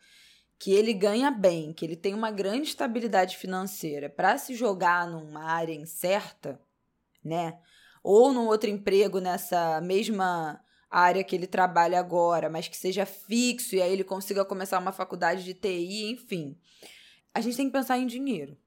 que 0.57 0.71
ele 0.71 0.93
ganha 0.93 1.29
bem, 1.29 1.73
que 1.73 1.85
ele 1.85 1.95
tem 1.95 2.13
uma 2.13 2.31
grande 2.31 2.69
estabilidade 2.69 3.37
financeira 3.37 4.09
para 4.09 4.37
se 4.37 4.55
jogar 4.55 5.07
numa 5.07 5.43
área 5.43 5.73
incerta, 5.73 6.59
né? 7.23 7.59
Ou 8.03 8.31
num 8.31 8.47
outro 8.47 8.69
emprego 8.69 9.19
nessa 9.19 9.81
mesma 9.81 10.61
área 10.89 11.23
que 11.23 11.35
ele 11.35 11.47
trabalha 11.47 11.99
agora, 11.99 12.49
mas 12.49 12.67
que 12.67 12.77
seja 12.77 13.05
fixo 13.05 13.75
e 13.75 13.81
aí 13.81 13.91
ele 13.91 14.03
consiga 14.03 14.45
começar 14.45 14.79
uma 14.79 14.91
faculdade 14.91 15.43
de 15.43 15.53
TI, 15.53 16.11
enfim. 16.11 16.57
A 17.33 17.41
gente 17.41 17.57
tem 17.57 17.65
que 17.65 17.73
pensar 17.73 17.97
em 17.97 18.07
dinheiro. 18.07 18.57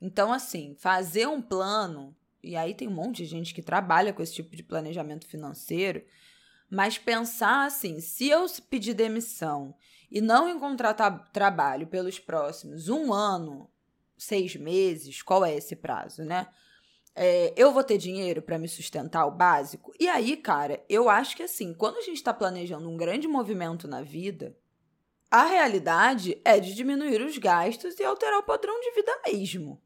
Então, 0.00 0.30
assim, 0.32 0.76
fazer 0.78 1.26
um 1.26 1.40
plano, 1.40 2.14
e 2.42 2.56
aí 2.56 2.74
tem 2.74 2.86
um 2.86 2.94
monte 2.94 3.18
de 3.18 3.24
gente 3.24 3.54
que 3.54 3.62
trabalha 3.62 4.12
com 4.12 4.22
esse 4.22 4.34
tipo 4.34 4.54
de 4.54 4.62
planejamento 4.62 5.26
financeiro, 5.26 6.04
mas 6.68 6.98
pensar 6.98 7.64
assim: 7.64 8.00
se 8.00 8.28
eu 8.28 8.44
pedir 8.68 8.92
demissão 8.92 9.74
e 10.10 10.20
não 10.20 10.48
encontrar 10.48 10.94
trabalho 11.32 11.86
pelos 11.86 12.18
próximos 12.18 12.88
um 12.88 13.12
ano, 13.12 13.70
seis 14.16 14.56
meses, 14.56 15.22
qual 15.22 15.44
é 15.44 15.54
esse 15.54 15.76
prazo, 15.76 16.24
né? 16.24 16.46
É, 17.16 17.52
eu 17.56 17.72
vou 17.72 17.84
ter 17.84 17.96
dinheiro 17.96 18.42
para 18.42 18.58
me 18.58 18.68
sustentar 18.68 19.24
o 19.26 19.30
básico? 19.30 19.92
E 20.00 20.08
aí, 20.08 20.36
cara, 20.36 20.84
eu 20.88 21.08
acho 21.08 21.36
que 21.36 21.44
assim, 21.44 21.72
quando 21.72 21.98
a 21.98 22.00
gente 22.00 22.16
está 22.16 22.34
planejando 22.34 22.88
um 22.88 22.96
grande 22.96 23.28
movimento 23.28 23.86
na 23.86 24.02
vida, 24.02 24.56
a 25.30 25.44
realidade 25.44 26.40
é 26.44 26.58
de 26.58 26.74
diminuir 26.74 27.20
os 27.20 27.38
gastos 27.38 27.98
e 27.98 28.04
alterar 28.04 28.38
o 28.38 28.44
padrão 28.44 28.80
de 28.80 28.92
vida 28.92 29.12
mesmo. 29.26 29.80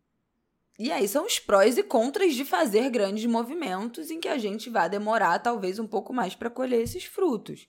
E 0.78 0.92
aí 0.92 1.08
são 1.08 1.26
os 1.26 1.38
prós 1.38 1.76
e 1.76 1.82
contras 1.82 2.34
de 2.34 2.44
fazer 2.44 2.88
grandes 2.88 3.26
movimentos 3.26 4.10
em 4.10 4.20
que 4.20 4.28
a 4.28 4.38
gente 4.38 4.70
vai 4.70 4.88
demorar 4.88 5.38
talvez 5.40 5.78
um 5.78 5.86
pouco 5.86 6.12
mais 6.12 6.34
para 6.34 6.48
colher 6.48 6.80
esses 6.80 7.04
frutos. 7.04 7.66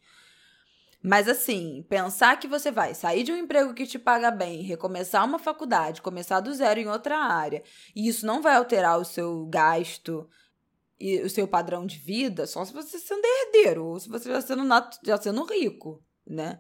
Mas 1.01 1.29
assim, 1.29 1.86
pensar 1.88 2.38
que 2.39 2.48
você 2.48 2.70
vai 2.72 2.94
sair 2.94 3.24
de 3.24 3.32
um 3.32 3.38
emprego 3.38 3.74
que 3.74 3.88
te 3.88 3.98
paga 3.98 4.29
bem, 4.29 4.63
recomeçar 4.63 5.25
uma 5.25 5.39
faculdade, 5.39 6.01
começar 6.01 6.41
do 6.41 6.53
zero 6.53 6.79
em 6.79 6.88
outra 6.88 7.18
área, 7.18 7.63
e 7.96 8.08
isso 8.08 8.25
não 8.25 8.41
vai 8.41 8.56
alterar 8.56 9.00
o 9.00 9.06
seu 9.06 9.46
gasto 9.46 10.29
e 11.00 11.22
o 11.22 11.29
seu 11.29 11.48
padrão 11.48 11.86
de 11.86 11.98
vida, 11.98 12.46
só 12.46 12.65
se 12.65 12.74
você 12.74 13.00
sendo 13.00 13.24
herdeiro, 13.25 13.86
ou 13.86 14.00
se 14.00 14.10
você 14.10 14.29
já 14.29 14.41
sendo, 14.41 14.68
já 15.06 15.18
sendo 15.18 15.46
rico, 15.46 16.03
né? 16.27 16.60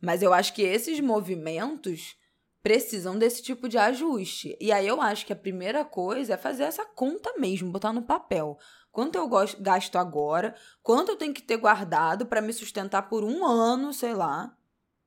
Mas 0.00 0.22
eu 0.22 0.32
acho 0.32 0.54
que 0.54 0.62
esses 0.62 1.00
movimentos 1.00 2.16
precisam 2.62 3.18
desse 3.18 3.42
tipo 3.42 3.68
de 3.68 3.78
ajuste. 3.78 4.56
E 4.60 4.72
aí 4.72 4.86
eu 4.86 5.00
acho 5.00 5.24
que 5.24 5.32
a 5.32 5.36
primeira 5.36 5.84
coisa 5.84 6.34
é 6.34 6.36
fazer 6.36 6.64
essa 6.64 6.84
conta 6.84 7.32
mesmo, 7.38 7.70
botar 7.70 7.92
no 7.92 8.02
papel. 8.02 8.58
Quanto 8.96 9.16
eu 9.16 9.28
gasto 9.28 9.96
agora, 9.96 10.56
quanto 10.82 11.10
eu 11.10 11.16
tenho 11.16 11.34
que 11.34 11.42
ter 11.42 11.58
guardado 11.58 12.24
para 12.24 12.40
me 12.40 12.50
sustentar 12.50 13.10
por 13.10 13.24
um 13.24 13.44
ano, 13.44 13.92
sei 13.92 14.14
lá, 14.14 14.56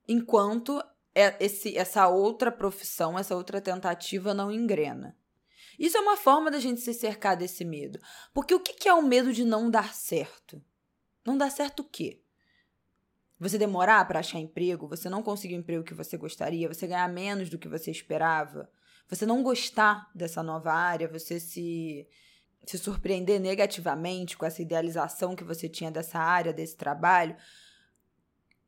enquanto 0.08 0.80
é 1.16 1.44
esse, 1.44 1.76
essa 1.76 2.08
outra 2.08 2.52
profissão, 2.52 3.18
essa 3.18 3.36
outra 3.36 3.60
tentativa 3.60 4.32
não 4.32 4.52
engrena. 4.52 5.18
Isso 5.80 5.98
é 5.98 6.02
uma 6.02 6.16
forma 6.16 6.52
da 6.52 6.60
gente 6.60 6.82
se 6.82 6.94
cercar 6.94 7.36
desse 7.36 7.66
medo. 7.66 8.00
Porque 8.32 8.54
o 8.54 8.60
que 8.60 8.88
é 8.88 8.94
o 8.94 9.02
medo 9.02 9.34
de 9.34 9.44
não 9.44 9.72
dar 9.72 9.92
certo? 9.96 10.64
Não 11.26 11.36
dar 11.36 11.50
certo 11.50 11.80
o 11.80 11.84
quê? 11.84 12.22
Você 13.40 13.58
demorar 13.58 14.08
para 14.08 14.20
achar 14.20 14.38
emprego, 14.38 14.88
você 14.88 15.10
não 15.10 15.24
conseguir 15.24 15.56
o 15.56 15.62
emprego 15.62 15.84
que 15.84 15.96
você 15.96 16.16
gostaria, 16.16 16.72
você 16.72 16.86
ganhar 16.86 17.10
menos 17.10 17.50
do 17.50 17.58
que 17.58 17.68
você 17.68 17.90
esperava, 17.90 18.70
você 19.08 19.26
não 19.26 19.42
gostar 19.42 20.12
dessa 20.14 20.44
nova 20.44 20.72
área, 20.72 21.08
você 21.08 21.40
se 21.40 22.08
se 22.66 22.78
surpreender 22.78 23.40
negativamente 23.40 24.38
com 24.38 24.46
essa 24.46 24.62
idealização 24.62 25.36
que 25.36 25.44
você 25.44 25.68
tinha 25.68 25.92
dessa 25.92 26.20
área, 26.20 26.54
desse 26.54 26.76
trabalho. 26.76 27.36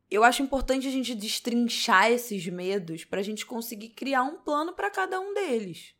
Eu 0.09 0.23
acho 0.23 0.41
importante 0.41 0.87
a 0.87 0.91
gente 0.91 1.15
destrinchar 1.15 2.11
esses 2.11 2.45
medos 2.47 3.05
para 3.05 3.19
a 3.19 3.23
gente 3.23 3.45
conseguir 3.45 3.89
criar 3.89 4.23
um 4.23 4.37
plano 4.37 4.73
para 4.73 4.89
cada 4.89 5.19
um 5.19 5.33
deles. 5.33 5.95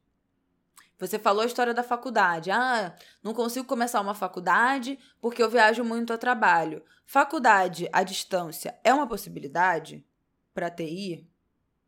Você 1.01 1.17
falou 1.17 1.41
a 1.41 1.47
história 1.47 1.73
da 1.73 1.81
faculdade. 1.81 2.51
Ah, 2.51 2.95
não 3.23 3.33
consigo 3.33 3.65
começar 3.65 3.99
uma 4.01 4.13
faculdade 4.13 4.99
porque 5.19 5.41
eu 5.41 5.49
viajo 5.49 5.83
muito 5.83 6.13
a 6.13 6.17
trabalho. 6.17 6.83
Faculdade 7.05 7.89
à 7.91 8.03
distância 8.03 8.79
é 8.83 8.93
uma 8.93 9.07
possibilidade 9.07 10.05
para 10.53 10.69
TI? 10.69 11.27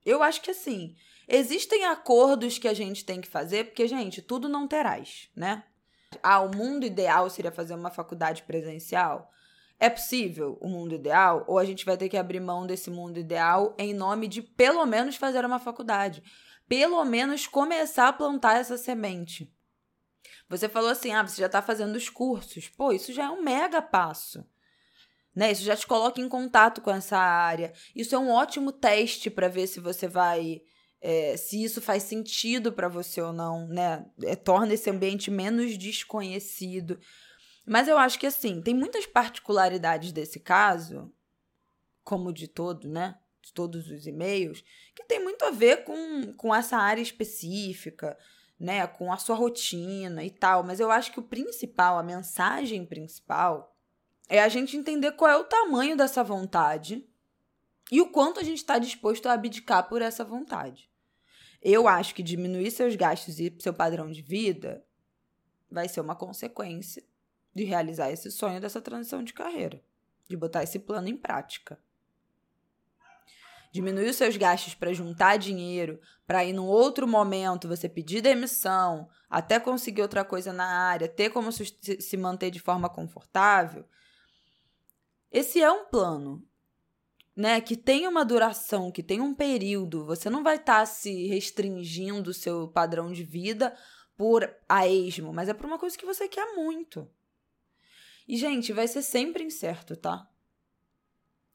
Eu 0.06 0.24
acho 0.24 0.42
que 0.42 0.52
assim. 0.52 0.96
Existem 1.28 1.86
acordos 1.86 2.58
que 2.58 2.68
a 2.68 2.74
gente 2.74 3.06
tem 3.06 3.22
que 3.22 3.28
fazer, 3.28 3.66
porque, 3.66 3.88
gente, 3.88 4.22
tudo 4.22 4.50
não 4.50 4.68
terás, 4.68 5.30
né? 5.36 5.64
Ah, 6.24 6.42
o 6.42 6.56
mundo 6.56 6.86
ideal 6.86 7.30
seria 7.30 7.52
fazer 7.52 7.76
uma 7.76 7.92
faculdade 7.92 8.44
presencial? 8.44 9.30
É 9.80 9.90
possível 9.90 10.58
o 10.62 10.70
mundo 10.70 10.96
ideal? 10.96 11.44
Ou 11.48 11.60
a 11.60 11.66
gente 11.66 11.86
vai 11.86 11.98
ter 11.98 12.08
que 12.08 12.18
abrir 12.18 12.40
mão 12.40 12.66
desse 12.66 12.90
mundo 12.90 13.20
ideal 13.20 13.76
em 13.78 13.94
nome 13.94 14.28
de 14.28 14.42
pelo 14.42 14.86
menos 14.86 15.18
fazer 15.18 15.46
uma 15.46 15.60
faculdade? 15.60 16.24
pelo 16.68 17.04
menos 17.06 17.48
começar 17.48 18.08
a 18.08 18.14
plantar 18.14 18.58
essa 18.58 18.78
semente. 18.78 19.52
Você 20.50 20.70
falou 20.70 20.90
assim: 20.90 21.12
ah, 21.12 21.22
você 21.22 21.42
já 21.42 21.46
está 21.48 21.62
fazendo 21.62 21.96
os 21.96 22.10
cursos. 22.10 22.70
Pô, 22.70 22.92
isso 22.92 23.14
já 23.14 23.26
é 23.26 23.30
um 23.30 23.42
mega 23.42 23.82
passo. 23.82 24.44
Né? 25.36 25.52
Isso 25.52 25.64
já 25.64 25.76
te 25.76 25.88
coloca 25.88 26.22
em 26.22 26.30
contato 26.30 26.82
com 26.82 26.92
essa 26.92 27.18
área. 27.18 27.74
Isso 27.96 28.14
é 28.16 28.20
um 28.20 28.30
ótimo 28.30 28.72
teste 28.72 29.30
para 29.30 29.48
ver 29.48 29.68
se 29.68 29.80
você 29.80 30.08
vai. 30.08 30.62
É, 31.06 31.36
se 31.36 31.62
isso 31.62 31.82
faz 31.82 32.04
sentido 32.04 32.72
para 32.72 32.88
você 32.88 33.22
ou 33.22 33.34
não, 33.34 33.68
né? 33.68 34.06
É, 34.24 34.36
torna 34.36 34.74
esse 34.74 34.90
ambiente 34.90 35.30
menos 35.30 35.78
desconhecido. 35.78 36.98
Mas 37.66 37.90
eu 37.90 37.98
acho 37.98 38.18
que 38.18 38.26
assim, 38.26 38.62
tem 38.62 38.74
muitas 38.74 39.06
particularidades 39.06 40.14
desse 40.14 40.40
caso, 40.40 41.12
como 42.04 42.32
de 42.32 42.48
todo, 42.48 42.88
né? 42.88 43.18
de 43.44 43.52
todos 43.52 43.90
os 43.92 44.08
e-mails, 44.08 44.64
que 44.96 45.04
tem 45.04 45.22
muito 45.22 45.44
a 45.44 45.52
ver 45.52 45.84
com, 45.84 46.34
com 46.34 46.56
essa 46.56 46.78
área 46.78 47.02
específica, 47.02 48.18
né, 48.58 48.88
com 48.88 49.12
a 49.12 49.18
sua 49.18 49.36
rotina 49.36 50.24
e 50.24 50.32
tal, 50.32 50.64
mas 50.64 50.80
eu 50.80 50.90
acho 50.90 51.12
que 51.12 51.20
o 51.20 51.24
principal, 51.24 51.98
a 51.98 52.04
mensagem 52.04 52.86
principal, 52.86 53.76
é 54.30 54.42
a 54.42 54.48
gente 54.48 54.78
entender 54.78 55.12
qual 55.12 55.30
é 55.30 55.36
o 55.36 55.44
tamanho 55.44 55.98
dessa 55.98 56.24
vontade 56.24 57.06
e 57.92 58.00
o 58.00 58.10
quanto 58.10 58.40
a 58.40 58.44
gente 58.44 58.60
está 58.60 58.80
disposto 58.80 59.28
a 59.28 59.34
abdicar 59.34 59.90
por 59.90 60.02
essa 60.02 60.24
vontade. 60.24 60.90
Eu 61.64 61.88
acho 61.88 62.14
que 62.14 62.22
diminuir 62.22 62.70
seus 62.72 62.94
gastos 62.96 63.40
e 63.40 63.56
seu 63.60 63.74
padrão 63.74 64.12
de 64.12 64.22
vida 64.22 64.86
vai 65.72 65.88
ser 65.88 66.02
uma 66.02 66.16
consequência 66.16 67.02
de 67.56 67.64
realizar 67.64 68.12
esse 68.12 68.30
sonho 68.30 68.60
dessa 68.60 68.82
transição 68.82 69.24
de 69.24 69.34
carreira. 69.34 69.82
de 70.28 70.38
botar 70.38 70.64
esse 70.64 70.80
plano 70.80 71.10
em 71.10 71.18
prática. 71.18 71.78
Diminuir 73.72 74.10
os 74.10 74.16
seus 74.16 74.38
gastos 74.38 74.74
para 74.74 74.94
juntar 74.94 75.38
dinheiro, 75.38 76.00
para 76.26 76.46
ir 76.46 76.54
num 76.54 76.66
outro 76.66 77.08
momento 77.08 77.68
você 77.68 77.90
pedir 77.90 78.22
demissão, 78.22 79.10
até 79.30 79.60
conseguir 79.60 80.02
outra 80.02 80.24
coisa 80.24 80.54
na 80.54 80.66
área, 80.66 81.08
ter 81.08 81.30
como 81.30 81.52
se 81.52 82.18
manter 82.18 82.52
de 82.52 82.60
forma 82.60 82.90
confortável. 82.90 83.86
Esse 85.32 85.62
é 85.62 85.72
um 85.72 85.86
plano, 85.86 86.48
né, 87.36 87.60
que 87.60 87.76
tem 87.76 88.08
uma 88.08 88.24
duração, 88.24 88.92
que 88.92 89.02
tem 89.02 89.20
um 89.20 89.34
período. 89.34 90.06
Você 90.06 90.30
não 90.30 90.44
vai 90.44 90.56
estar 90.56 90.80
tá 90.80 90.86
se 90.86 91.28
restringindo 91.28 92.30
o 92.30 92.34
seu 92.34 92.68
padrão 92.68 93.12
de 93.12 93.24
vida 93.24 93.76
por 94.16 94.50
a 94.70 94.88
esmo, 94.88 95.34
mas 95.34 95.50
é 95.50 95.54
por 95.54 95.66
uma 95.66 95.80
coisa 95.80 95.98
que 95.98 96.06
você 96.06 96.28
quer 96.28 96.56
muito. 96.56 97.10
E, 98.28 98.38
gente, 98.38 98.72
vai 98.72 98.88
ser 98.88 99.02
sempre 99.02 99.44
incerto, 99.44 99.96
tá? 99.96 100.30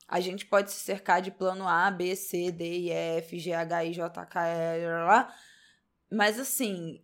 A 0.06 0.20
gente 0.20 0.46
pode 0.46 0.70
se 0.70 0.80
cercar 0.80 1.22
de 1.22 1.30
plano 1.30 1.68
A, 1.68 1.90
B, 1.90 2.16
C, 2.16 2.50
D, 2.50 2.64
E, 2.64 2.90
F, 2.90 3.38
G, 3.38 3.52
H, 3.52 3.84
I, 3.84 3.92
J, 3.92 4.26
K, 4.26 4.46
L, 4.46 5.32
mas 6.10 6.38
assim, 6.38 7.02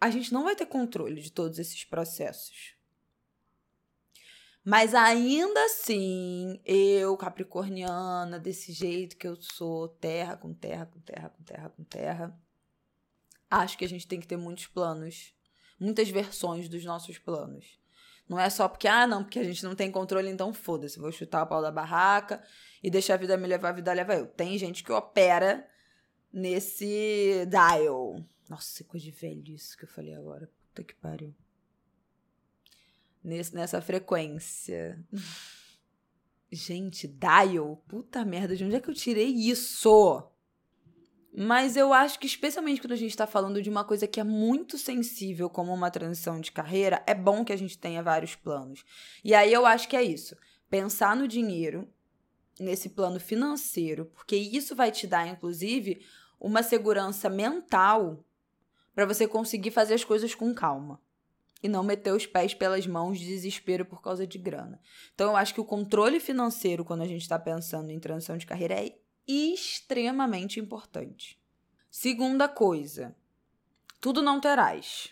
a 0.00 0.10
gente 0.10 0.32
não 0.32 0.44
vai 0.44 0.54
ter 0.54 0.66
controle 0.66 1.20
de 1.20 1.30
todos 1.32 1.58
esses 1.58 1.84
processos. 1.84 2.74
Mas 4.64 4.94
ainda 4.94 5.64
assim, 5.64 6.60
eu, 6.64 7.16
capricorniana, 7.16 8.38
desse 8.38 8.72
jeito 8.72 9.16
que 9.16 9.26
eu 9.26 9.36
sou, 9.40 9.88
terra 9.88 10.36
com 10.36 10.52
terra, 10.52 10.86
com 10.86 11.00
terra, 11.00 11.30
com 11.30 11.42
terra, 11.42 11.70
com 11.70 11.84
terra, 11.84 12.40
acho 13.50 13.78
que 13.78 13.84
a 13.84 13.88
gente 13.88 14.06
tem 14.06 14.20
que 14.20 14.26
ter 14.26 14.36
muitos 14.36 14.66
planos, 14.66 15.34
muitas 15.78 16.10
versões 16.10 16.68
dos 16.68 16.84
nossos 16.84 17.18
planos. 17.18 17.78
Não 18.28 18.38
é 18.38 18.48
só 18.48 18.68
porque, 18.68 18.86
ah, 18.86 19.06
não, 19.06 19.24
porque 19.24 19.40
a 19.40 19.44
gente 19.44 19.64
não 19.64 19.74
tem 19.74 19.90
controle, 19.90 20.28
então 20.28 20.52
foda-se, 20.52 21.00
vou 21.00 21.10
chutar 21.10 21.42
o 21.42 21.46
pau 21.46 21.60
da 21.60 21.72
barraca 21.72 22.40
e 22.82 22.90
deixar 22.90 23.14
a 23.14 23.16
vida 23.16 23.36
me 23.36 23.48
levar, 23.48 23.70
a 23.70 23.72
vida 23.72 23.92
leva 23.92 24.14
eu. 24.14 24.26
Tem 24.26 24.56
gente 24.56 24.84
que 24.84 24.92
opera 24.92 25.66
nesse 26.32 27.46
dial. 27.46 28.22
Nossa, 28.48 28.84
coisa 28.84 29.04
de 29.04 29.10
velho 29.10 29.52
isso 29.52 29.76
que 29.76 29.84
eu 29.84 29.88
falei 29.88 30.14
agora. 30.14 30.48
Puta 30.68 30.84
que 30.84 30.94
pariu. 30.94 31.34
Nesse, 33.22 33.54
nessa 33.54 33.80
frequência. 33.80 34.98
Gente, 36.50 37.06
dial? 37.06 37.82
Puta 37.86 38.24
merda, 38.24 38.56
de 38.56 38.64
onde 38.64 38.74
é 38.74 38.80
que 38.80 38.88
eu 38.88 38.94
tirei 38.94 39.28
isso? 39.28 40.26
Mas 41.32 41.76
eu 41.76 41.92
acho 41.92 42.18
que, 42.18 42.26
especialmente 42.26 42.80
quando 42.80 42.92
a 42.92 42.96
gente 42.96 43.10
está 43.10 43.26
falando 43.26 43.62
de 43.62 43.70
uma 43.70 43.84
coisa 43.84 44.06
que 44.06 44.18
é 44.18 44.24
muito 44.24 44.76
sensível, 44.76 45.48
como 45.48 45.72
uma 45.72 45.90
transição 45.90 46.40
de 46.40 46.50
carreira, 46.50 47.02
é 47.06 47.14
bom 47.14 47.44
que 47.44 47.52
a 47.52 47.56
gente 47.56 47.78
tenha 47.78 48.02
vários 48.02 48.34
planos. 48.34 48.84
E 49.24 49.32
aí 49.32 49.52
eu 49.52 49.64
acho 49.64 49.88
que 49.88 49.96
é 49.96 50.02
isso. 50.02 50.36
Pensar 50.68 51.14
no 51.14 51.28
dinheiro, 51.28 51.88
nesse 52.58 52.88
plano 52.88 53.20
financeiro, 53.20 54.06
porque 54.06 54.34
isso 54.34 54.74
vai 54.74 54.90
te 54.90 55.06
dar, 55.06 55.26
inclusive, 55.28 56.04
uma 56.40 56.62
segurança 56.62 57.30
mental 57.30 58.24
para 58.92 59.06
você 59.06 59.28
conseguir 59.28 59.70
fazer 59.70 59.94
as 59.94 60.04
coisas 60.04 60.34
com 60.34 60.52
calma. 60.52 61.00
E 61.62 61.68
não 61.68 61.82
meter 61.82 62.12
os 62.12 62.26
pés 62.26 62.54
pelas 62.54 62.86
mãos 62.86 63.18
de 63.18 63.26
desespero 63.26 63.84
por 63.84 64.00
causa 64.00 64.26
de 64.26 64.38
grana. 64.38 64.80
Então, 65.14 65.30
eu 65.30 65.36
acho 65.36 65.52
que 65.52 65.60
o 65.60 65.64
controle 65.64 66.18
financeiro, 66.18 66.84
quando 66.84 67.02
a 67.02 67.06
gente 67.06 67.22
está 67.22 67.38
pensando 67.38 67.90
em 67.90 68.00
transição 68.00 68.38
de 68.38 68.46
carreira, 68.46 68.74
é 68.74 68.94
extremamente 69.26 70.58
importante. 70.58 71.40
Segunda 71.90 72.48
coisa, 72.48 73.14
tudo 74.00 74.22
não 74.22 74.40
terás. 74.40 75.10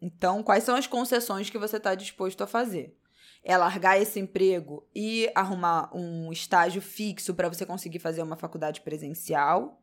Então, 0.00 0.42
quais 0.42 0.64
são 0.64 0.76
as 0.76 0.86
concessões 0.86 1.48
que 1.48 1.58
você 1.58 1.78
está 1.78 1.94
disposto 1.94 2.42
a 2.42 2.46
fazer? 2.46 2.98
É 3.42 3.56
largar 3.56 4.00
esse 4.00 4.20
emprego 4.20 4.86
e 4.94 5.30
arrumar 5.34 5.90
um 5.96 6.30
estágio 6.32 6.82
fixo 6.82 7.34
para 7.34 7.48
você 7.48 7.64
conseguir 7.64 7.98
fazer 7.98 8.22
uma 8.22 8.36
faculdade 8.36 8.80
presencial? 8.82 9.82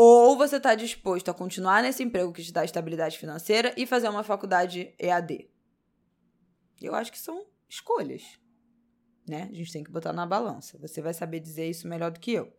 Ou 0.00 0.36
você 0.36 0.58
está 0.58 0.76
disposto 0.76 1.28
a 1.28 1.34
continuar 1.34 1.82
nesse 1.82 2.04
emprego 2.04 2.32
que 2.32 2.44
te 2.44 2.52
dá 2.52 2.64
estabilidade 2.64 3.18
financeira 3.18 3.74
e 3.76 3.84
fazer 3.84 4.08
uma 4.08 4.22
faculdade 4.22 4.94
EAD? 4.96 5.50
Eu 6.80 6.94
acho 6.94 7.10
que 7.10 7.18
são 7.18 7.44
escolhas, 7.68 8.38
né? 9.28 9.48
A 9.50 9.52
gente 9.52 9.72
tem 9.72 9.82
que 9.82 9.90
botar 9.90 10.12
na 10.12 10.24
balança. 10.24 10.78
Você 10.78 11.02
vai 11.02 11.12
saber 11.12 11.40
dizer 11.40 11.68
isso 11.68 11.88
melhor 11.88 12.12
do 12.12 12.20
que 12.20 12.30
eu. 12.32 12.56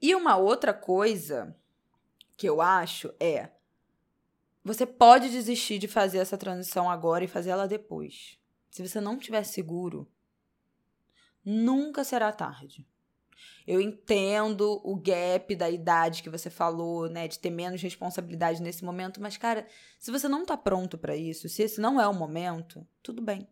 E 0.00 0.14
uma 0.14 0.36
outra 0.36 0.72
coisa 0.72 1.58
que 2.36 2.48
eu 2.48 2.60
acho 2.60 3.12
é: 3.18 3.50
você 4.62 4.86
pode 4.86 5.28
desistir 5.28 5.80
de 5.80 5.88
fazer 5.88 6.18
essa 6.18 6.38
transição 6.38 6.88
agora 6.88 7.24
e 7.24 7.28
fazer 7.28 7.50
ela 7.50 7.66
depois. 7.66 8.38
Se 8.70 8.86
você 8.86 9.00
não 9.00 9.16
estiver 9.16 9.42
seguro, 9.42 10.08
nunca 11.44 12.04
será 12.04 12.30
tarde. 12.30 12.86
Eu 13.66 13.80
entendo 13.80 14.80
o 14.84 14.96
gap 14.96 15.54
da 15.54 15.70
idade 15.70 16.22
que 16.22 16.30
você 16.30 16.48
falou, 16.48 17.08
né, 17.08 17.28
de 17.28 17.38
ter 17.38 17.50
menos 17.50 17.82
responsabilidade 17.82 18.62
nesse 18.62 18.84
momento, 18.84 19.20
mas 19.20 19.36
cara, 19.36 19.66
se 19.98 20.10
você 20.10 20.28
não 20.28 20.44
tá 20.44 20.56
pronto 20.56 20.96
para 20.96 21.16
isso, 21.16 21.48
se 21.48 21.62
esse 21.62 21.80
não 21.80 22.00
é 22.00 22.06
o 22.06 22.14
momento, 22.14 22.86
tudo 23.02 23.20
bem. 23.20 23.48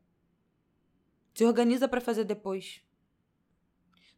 Se 1.35 1.44
organiza 1.44 1.87
para 1.87 2.01
fazer 2.01 2.25
depois. 2.25 2.81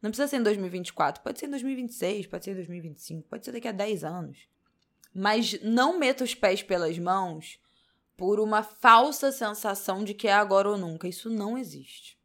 Não 0.01 0.09
precisa 0.09 0.27
ser 0.27 0.37
em 0.37 0.43
2024, 0.43 1.21
pode 1.21 1.39
ser 1.39 1.47
em 1.47 1.49
2026, 1.49 2.27
pode 2.27 2.45
ser 2.45 2.51
em 2.51 2.55
2025, 2.55 3.27
pode 3.27 3.43
ser 3.43 3.51
daqui 3.51 3.67
a 3.67 3.73
10 3.73 4.03
anos. 4.03 4.47
Mas 5.13 5.61
não 5.61 5.97
meta 5.97 6.23
os 6.23 6.33
pés 6.33 6.63
pelas 6.63 6.97
mãos 6.97 7.59
por 8.15 8.39
uma 8.39 8.61
falsa 8.61 9.31
sensação 9.31 10.03
de 10.03 10.13
que 10.13 10.27
é 10.27 10.33
agora 10.33 10.69
ou 10.69 10.77
nunca. 10.77 11.07
Isso 11.07 11.29
não 11.29 11.57
existe. 11.57 12.18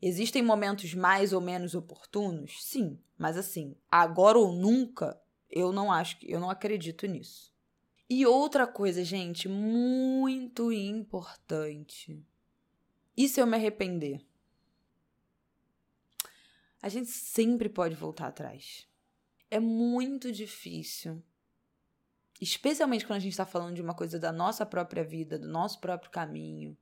Existem 0.00 0.42
momentos 0.42 0.92
mais 0.94 1.32
ou 1.32 1.40
menos 1.40 1.74
oportunos? 1.74 2.64
Sim, 2.64 2.98
mas 3.16 3.36
assim, 3.36 3.76
agora 3.90 4.38
ou 4.38 4.52
nunca, 4.52 5.20
eu 5.48 5.72
não 5.72 5.90
acho, 5.90 6.18
eu 6.22 6.38
não 6.38 6.50
acredito 6.50 7.06
nisso. 7.06 7.52
E 8.08 8.26
outra 8.26 8.66
coisa, 8.66 9.02
gente, 9.02 9.48
muito 9.48 10.70
importante. 10.70 12.22
E 13.16 13.28
se 13.28 13.40
eu 13.40 13.46
me 13.46 13.56
arrepender? 13.56 14.20
a 16.84 16.88
gente 16.90 17.08
sempre 17.08 17.70
pode 17.70 17.94
voltar 17.94 18.26
atrás. 18.26 18.86
É 19.50 19.58
muito 19.58 20.30
difícil. 20.30 21.24
Especialmente 22.38 23.06
quando 23.06 23.16
a 23.16 23.20
gente 23.20 23.32
está 23.32 23.46
falando 23.46 23.74
de 23.74 23.80
uma 23.80 23.94
coisa 23.94 24.18
da 24.18 24.30
nossa 24.30 24.66
própria 24.66 25.02
vida, 25.02 25.38
do 25.38 25.48
nosso 25.48 25.80
próprio 25.80 26.10
caminho, 26.10 26.76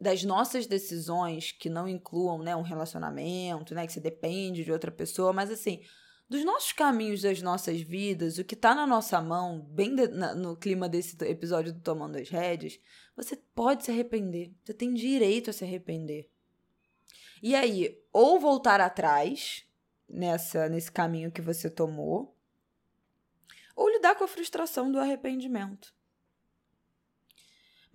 das 0.00 0.22
nossas 0.22 0.66
decisões 0.66 1.52
que 1.52 1.70
não 1.70 1.88
incluam 1.88 2.38
né, 2.38 2.54
um 2.54 2.62
relacionamento, 2.62 3.74
né, 3.74 3.86
que 3.86 3.92
você 3.92 4.00
depende 4.00 4.64
de 4.64 4.72
outra 4.72 4.90
pessoa, 4.90 5.32
mas 5.32 5.50
assim, 5.50 5.82
dos 6.28 6.44
nossos 6.44 6.72
caminhos, 6.72 7.22
das 7.22 7.40
nossas 7.40 7.80
vidas, 7.80 8.36
o 8.38 8.44
que 8.44 8.54
está 8.54 8.74
na 8.74 8.86
nossa 8.86 9.20
mão, 9.22 9.60
bem 9.60 9.94
de, 9.94 10.08
na, 10.08 10.34
no 10.34 10.56
clima 10.56 10.88
desse 10.88 11.16
episódio 11.24 11.72
do 11.72 11.80
Tomando 11.80 12.18
as 12.18 12.28
Rédeas, 12.28 12.78
você 13.16 13.36
pode 13.54 13.84
se 13.84 13.90
arrepender. 13.90 14.52
Você 14.64 14.74
tem 14.74 14.92
direito 14.92 15.50
a 15.50 15.52
se 15.52 15.64
arrepender. 15.64 16.28
E 17.42 17.54
aí, 17.54 18.02
ou 18.12 18.40
voltar 18.40 18.80
atrás 18.80 19.64
nessa 20.08 20.68
nesse 20.68 20.90
caminho 20.90 21.30
que 21.30 21.42
você 21.42 21.70
tomou, 21.70 22.36
ou 23.74 23.88
lidar 23.88 24.14
com 24.14 24.24
a 24.24 24.28
frustração 24.28 24.90
do 24.90 24.98
arrependimento. 24.98 25.94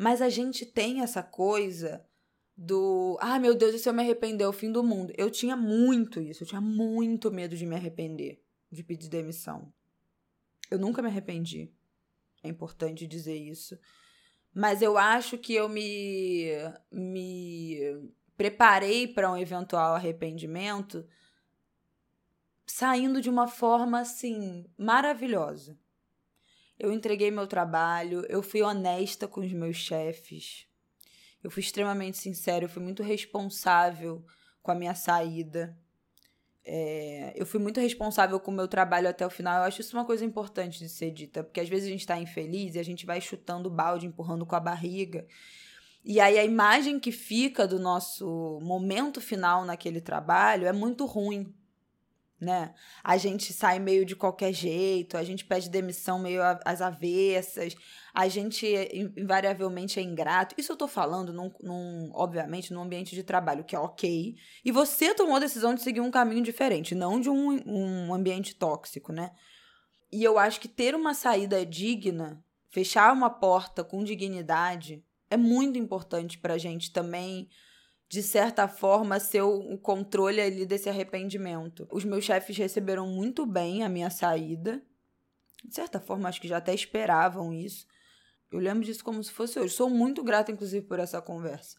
Mas 0.01 0.19
a 0.19 0.29
gente 0.29 0.65
tem 0.65 1.01
essa 1.01 1.21
coisa 1.21 2.03
do, 2.57 3.19
ah, 3.21 3.37
meu 3.37 3.53
Deus, 3.53 3.75
e 3.75 3.77
se 3.77 3.87
eu 3.87 3.93
me 3.93 4.01
arrepender, 4.01 4.43
é 4.43 4.47
o 4.47 4.51
fim 4.51 4.71
do 4.71 4.83
mundo. 4.83 5.13
Eu 5.15 5.29
tinha 5.29 5.55
muito 5.55 6.19
isso, 6.19 6.41
eu 6.41 6.47
tinha 6.47 6.59
muito 6.59 7.29
medo 7.29 7.55
de 7.55 7.67
me 7.67 7.75
arrepender, 7.75 8.43
de 8.71 8.83
pedir 8.83 9.09
demissão. 9.09 9.71
Eu 10.71 10.79
nunca 10.79 11.03
me 11.03 11.07
arrependi. 11.07 11.71
É 12.41 12.49
importante 12.49 13.05
dizer 13.05 13.35
isso. 13.35 13.77
Mas 14.51 14.81
eu 14.81 14.97
acho 14.97 15.37
que 15.37 15.53
eu 15.53 15.69
me 15.69 16.47
me 16.91 17.77
preparei 18.35 19.07
para 19.07 19.31
um 19.31 19.37
eventual 19.37 19.93
arrependimento 19.93 21.05
saindo 22.65 23.21
de 23.21 23.29
uma 23.29 23.47
forma 23.47 23.99
assim 23.99 24.65
maravilhosa. 24.75 25.77
Eu 26.81 26.91
entreguei 26.91 27.29
meu 27.29 27.45
trabalho, 27.45 28.25
eu 28.27 28.41
fui 28.41 28.63
honesta 28.63 29.27
com 29.27 29.41
os 29.41 29.53
meus 29.53 29.77
chefes. 29.77 30.65
Eu 31.43 31.51
fui 31.51 31.61
extremamente 31.61 32.17
sincera, 32.17 32.65
eu 32.65 32.69
fui 32.69 32.81
muito 32.81 33.03
responsável 33.03 34.25
com 34.63 34.71
a 34.71 34.75
minha 34.75 34.95
saída. 34.95 35.77
É, 36.65 37.33
eu 37.35 37.45
fui 37.45 37.59
muito 37.59 37.79
responsável 37.79 38.39
com 38.39 38.49
o 38.49 38.53
meu 38.53 38.67
trabalho 38.67 39.07
até 39.07 39.23
o 39.23 39.29
final. 39.29 39.59
Eu 39.59 39.65
acho 39.65 39.79
isso 39.79 39.95
uma 39.95 40.05
coisa 40.05 40.25
importante 40.25 40.79
de 40.79 40.89
ser 40.89 41.11
dita, 41.11 41.43
porque 41.43 41.59
às 41.59 41.69
vezes 41.69 41.85
a 41.85 41.91
gente 41.91 41.99
está 41.99 42.17
infeliz 42.17 42.73
e 42.73 42.79
a 42.79 42.83
gente 42.83 43.05
vai 43.05 43.21
chutando 43.21 43.69
o 43.69 43.71
balde, 43.71 44.07
empurrando 44.07 44.43
com 44.43 44.55
a 44.55 44.59
barriga. 44.59 45.27
E 46.03 46.19
aí 46.19 46.39
a 46.39 46.43
imagem 46.43 46.99
que 46.99 47.11
fica 47.11 47.67
do 47.67 47.77
nosso 47.77 48.59
momento 48.63 49.21
final 49.21 49.65
naquele 49.65 50.01
trabalho 50.01 50.65
é 50.65 50.73
muito 50.73 51.05
ruim. 51.05 51.53
Né? 52.41 52.73
A 53.03 53.17
gente 53.17 53.53
sai 53.53 53.77
meio 53.77 54.03
de 54.03 54.15
qualquer 54.15 54.51
jeito, 54.51 55.15
a 55.15 55.23
gente 55.23 55.45
pede 55.45 55.69
demissão 55.69 56.17
meio 56.17 56.41
às 56.65 56.81
avessas, 56.81 57.75
a 58.11 58.27
gente 58.27 58.65
invariavelmente 59.15 59.99
é 59.99 60.03
ingrato. 60.03 60.55
Isso 60.57 60.71
eu 60.71 60.75
tô 60.75 60.87
falando, 60.87 61.31
num, 61.31 61.51
num, 61.61 62.11
obviamente, 62.15 62.73
num 62.73 62.81
ambiente 62.81 63.13
de 63.13 63.21
trabalho 63.21 63.63
que 63.63 63.75
é 63.75 63.79
ok. 63.79 64.35
E 64.65 64.71
você 64.71 65.13
tomou 65.13 65.35
a 65.35 65.39
decisão 65.39 65.75
de 65.75 65.83
seguir 65.83 66.01
um 66.01 66.09
caminho 66.09 66.41
diferente, 66.41 66.95
não 66.95 67.19
de 67.19 67.29
um, 67.29 67.61
um 67.65 68.13
ambiente 68.13 68.55
tóxico, 68.55 69.13
né? 69.13 69.31
E 70.11 70.23
eu 70.23 70.39
acho 70.39 70.59
que 70.59 70.67
ter 70.67 70.95
uma 70.95 71.13
saída 71.13 71.63
digna, 71.63 72.43
fechar 72.71 73.13
uma 73.13 73.29
porta 73.29 73.83
com 73.83 74.03
dignidade, 74.03 75.05
é 75.29 75.37
muito 75.37 75.77
importante 75.77 76.39
pra 76.39 76.57
gente 76.57 76.91
também 76.91 77.47
de 78.11 78.21
certa 78.21 78.67
forma, 78.67 79.21
ser 79.21 79.41
o 79.41 79.77
controle 79.77 80.41
ali 80.41 80.65
desse 80.65 80.89
arrependimento. 80.89 81.87
Os 81.89 82.03
meus 82.03 82.25
chefes 82.25 82.57
receberam 82.57 83.07
muito 83.07 83.45
bem 83.45 83.83
a 83.83 83.89
minha 83.89 84.09
saída. 84.09 84.83
De 85.63 85.73
certa 85.73 85.97
forma, 85.97 86.27
acho 86.27 86.41
que 86.41 86.47
já 86.49 86.57
até 86.57 86.73
esperavam 86.73 87.53
isso. 87.53 87.87
Eu 88.51 88.59
lembro 88.59 88.83
disso 88.83 89.01
como 89.01 89.23
se 89.23 89.31
fosse 89.31 89.57
hoje. 89.57 89.73
Sou 89.73 89.89
muito 89.89 90.21
grata, 90.25 90.51
inclusive, 90.51 90.85
por 90.85 90.99
essa 90.99 91.21
conversa. 91.21 91.77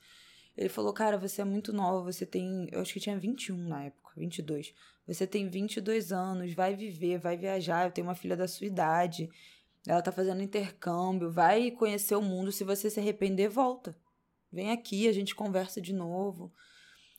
Ele 0.57 0.71
falou, 0.71 0.95
cara, 0.95 1.19
você 1.19 1.43
é 1.43 1.45
muito 1.45 1.71
nova, 1.71 2.11
você 2.11 2.25
tem. 2.25 2.67
Eu 2.73 2.81
acho 2.81 2.95
que 2.95 3.01
tinha 3.01 3.19
21 3.19 3.69
na 3.69 3.85
época, 3.85 4.13
22. 4.17 4.73
Você 5.07 5.27
tem 5.27 5.51
22 5.51 6.13
anos, 6.13 6.55
vai 6.55 6.75
viver, 6.75 7.19
vai 7.19 7.37
viajar. 7.37 7.85
Eu 7.85 7.91
tenho 7.91 8.07
uma 8.07 8.15
filha 8.15 8.39
da 8.39 8.49
sua 8.49 8.67
idade. 8.67 9.29
Ela 9.87 10.01
tá 10.01 10.11
fazendo 10.11 10.41
intercâmbio, 10.41 11.31
vai 11.31 11.71
conhecer 11.73 12.15
o 12.15 12.23
mundo. 12.23 12.51
Se 12.51 12.65
você 12.65 12.89
se 12.89 12.99
arrepender, 12.99 13.51
volta. 13.51 13.95
Vem 14.53 14.71
aqui, 14.71 15.09
a 15.09 15.13
gente 15.13 15.35
conversa 15.35 15.81
de 15.81 15.93
novo. 15.93 16.53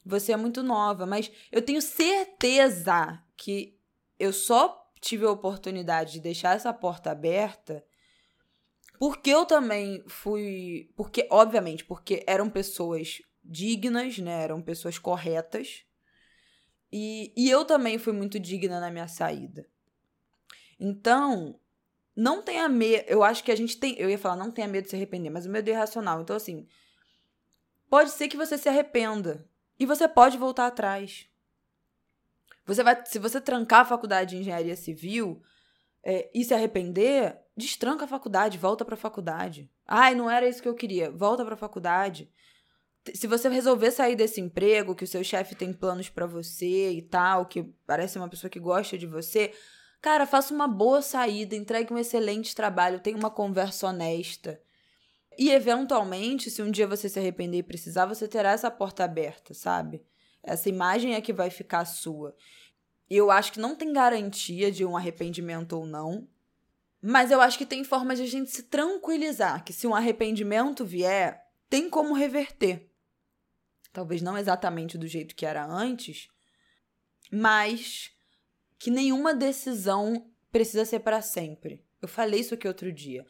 Você 0.06 0.32
é 0.32 0.38
muito 0.38 0.62
nova, 0.62 1.06
mas 1.06 1.32
eu 1.52 1.62
tenho 1.62 1.82
certeza 1.82 3.22
que 3.36 3.78
eu 4.20 4.32
só 4.32 4.92
tive 5.02 5.26
a 5.26 5.32
oportunidade 5.32 6.14
de 6.14 6.20
deixar 6.20 6.56
essa 6.56 6.72
porta 6.72 7.12
aberta 7.12 7.84
porque 9.04 9.32
eu 9.32 9.46
também 9.46 10.02
fui. 10.08 10.90
Porque, 10.96 11.28
obviamente, 11.30 11.84
porque 11.84 12.24
eram 12.26 12.50
pessoas 12.50 13.22
dignas, 13.44 14.18
né? 14.18 14.44
Eram 14.44 14.62
pessoas 14.62 14.98
corretas. 14.98 15.84
E, 16.90 17.34
e 17.36 17.50
eu 17.50 17.66
também 17.66 17.98
fui 17.98 18.14
muito 18.14 18.40
digna 18.40 18.80
na 18.80 18.90
minha 18.90 19.10
saída. 19.10 19.68
Então, 20.80 21.60
não 22.16 22.42
tenha 22.42 22.70
medo. 22.70 23.04
Eu 23.10 23.24
acho 23.24 23.44
que 23.44 23.52
a 23.52 23.58
gente 23.58 23.78
tem. 23.78 23.94
Eu 24.00 24.10
ia 24.10 24.18
falar, 24.18 24.38
não 24.38 24.52
tenha 24.52 24.70
medo 24.70 24.86
de 24.86 24.92
se 24.92 24.96
arrepender, 24.96 25.30
mas 25.30 25.46
o 25.46 25.50
medo 25.50 25.68
é 25.68 25.74
irracional. 25.74 26.22
Então, 26.22 26.38
assim, 26.38 26.66
pode 27.94 28.10
ser 28.10 28.28
que 28.28 28.36
você 28.36 28.58
se 28.58 28.68
arrependa. 28.68 29.48
E 29.80 29.86
você 29.86 30.08
pode 30.08 30.36
voltar 30.36 30.66
atrás. 30.66 31.30
Você 32.66 32.82
vai, 32.82 33.06
se 33.06 33.20
você 33.20 33.40
trancar 33.40 33.82
a 33.82 33.86
faculdade 33.86 34.32
de 34.32 34.38
engenharia 34.38 34.76
civil 34.76 35.44
é, 36.04 36.28
e 36.34 36.44
se 36.44 36.56
arrepender, 36.56 37.38
destranca 37.56 38.06
a 38.06 38.08
faculdade, 38.08 38.58
volta 38.58 38.84
para 38.84 38.96
a 38.96 38.98
faculdade. 38.98 39.70
Ai, 39.86 40.16
não 40.16 40.28
era 40.28 40.50
isso 40.50 40.60
que 40.60 40.68
eu 40.68 40.74
queria. 40.74 41.12
Volta 41.12 41.46
para 41.46 41.54
a 41.54 41.58
faculdade. 41.58 42.32
Se 43.14 43.28
você 43.28 43.48
resolver 43.48 43.92
sair 43.92 44.16
desse 44.16 44.42
emprego, 44.42 44.96
que 44.96 45.04
o 45.04 45.08
seu 45.08 45.24
chefe 45.24 45.54
tem 45.54 45.72
planos 45.72 46.10
para 46.10 46.26
você 46.26 46.94
e 46.94 47.02
tal, 47.04 47.46
que 47.46 47.62
parece 47.86 48.18
uma 48.18 48.28
pessoa 48.28 48.50
que 48.50 48.60
gosta 48.60 48.98
de 48.98 49.06
você, 49.06 49.54
cara, 50.02 50.26
faça 50.26 50.52
uma 50.52 50.68
boa 50.68 51.04
saída, 51.04 51.56
entregue 51.56 51.94
um 51.94 52.00
excelente 52.00 52.56
trabalho, 52.56 53.00
tenha 53.00 53.18
uma 53.18 53.30
conversa 53.30 53.86
honesta. 53.86 54.60
E 55.38 55.52
eventualmente, 55.52 56.50
se 56.50 56.62
um 56.62 56.72
dia 56.72 56.88
você 56.88 57.10
se 57.10 57.20
arrepender 57.20 57.58
e 57.58 57.64
precisar, 57.64 58.06
você 58.06 58.28
terá 58.28 58.52
essa 58.52 58.70
porta 58.70 59.04
aberta, 59.04 59.54
sabe? 59.54 60.04
Essa 60.42 60.70
imagem 60.70 61.16
é 61.16 61.22
que 61.22 61.34
vai 61.34 61.50
ficar 61.50 61.86
sua. 61.86 62.36
E 63.10 63.16
eu 63.16 63.32
acho 63.32 63.54
que 63.54 63.60
não 63.60 63.76
tem 63.76 63.94
garantia 63.94 64.72
de 64.72 64.86
um 64.86 64.98
arrependimento 64.98 65.74
ou 65.74 65.86
não. 65.86 66.28
Mas 67.02 67.32
eu 67.32 67.42
acho 67.42 67.58
que 67.58 67.66
tem 67.66 67.84
forma 67.84 68.16
de 68.16 68.22
a 68.22 68.26
gente 68.26 68.50
se 68.50 68.64
tranquilizar, 68.64 69.64
que 69.64 69.74
se 69.74 69.86
um 69.86 69.94
arrependimento 69.94 70.86
vier, 70.86 71.46
tem 71.70 71.90
como 71.90 72.14
reverter. 72.14 72.90
Talvez 73.92 74.22
não 74.22 74.38
exatamente 74.38 74.98
do 74.98 75.08
jeito 75.08 75.36
que 75.36 75.46
era 75.46 75.66
antes, 75.66 76.30
mas 77.32 78.12
que 78.80 78.90
nenhuma 78.90 79.34
decisão 79.34 80.30
precisa 80.52 80.86
ser 80.86 81.00
para 81.00 81.22
sempre. 81.22 81.84
Eu 82.02 82.08
falei 82.08 82.40
isso 82.40 82.54
aqui 82.54 82.68
outro 82.68 82.92
dia. 82.92 83.26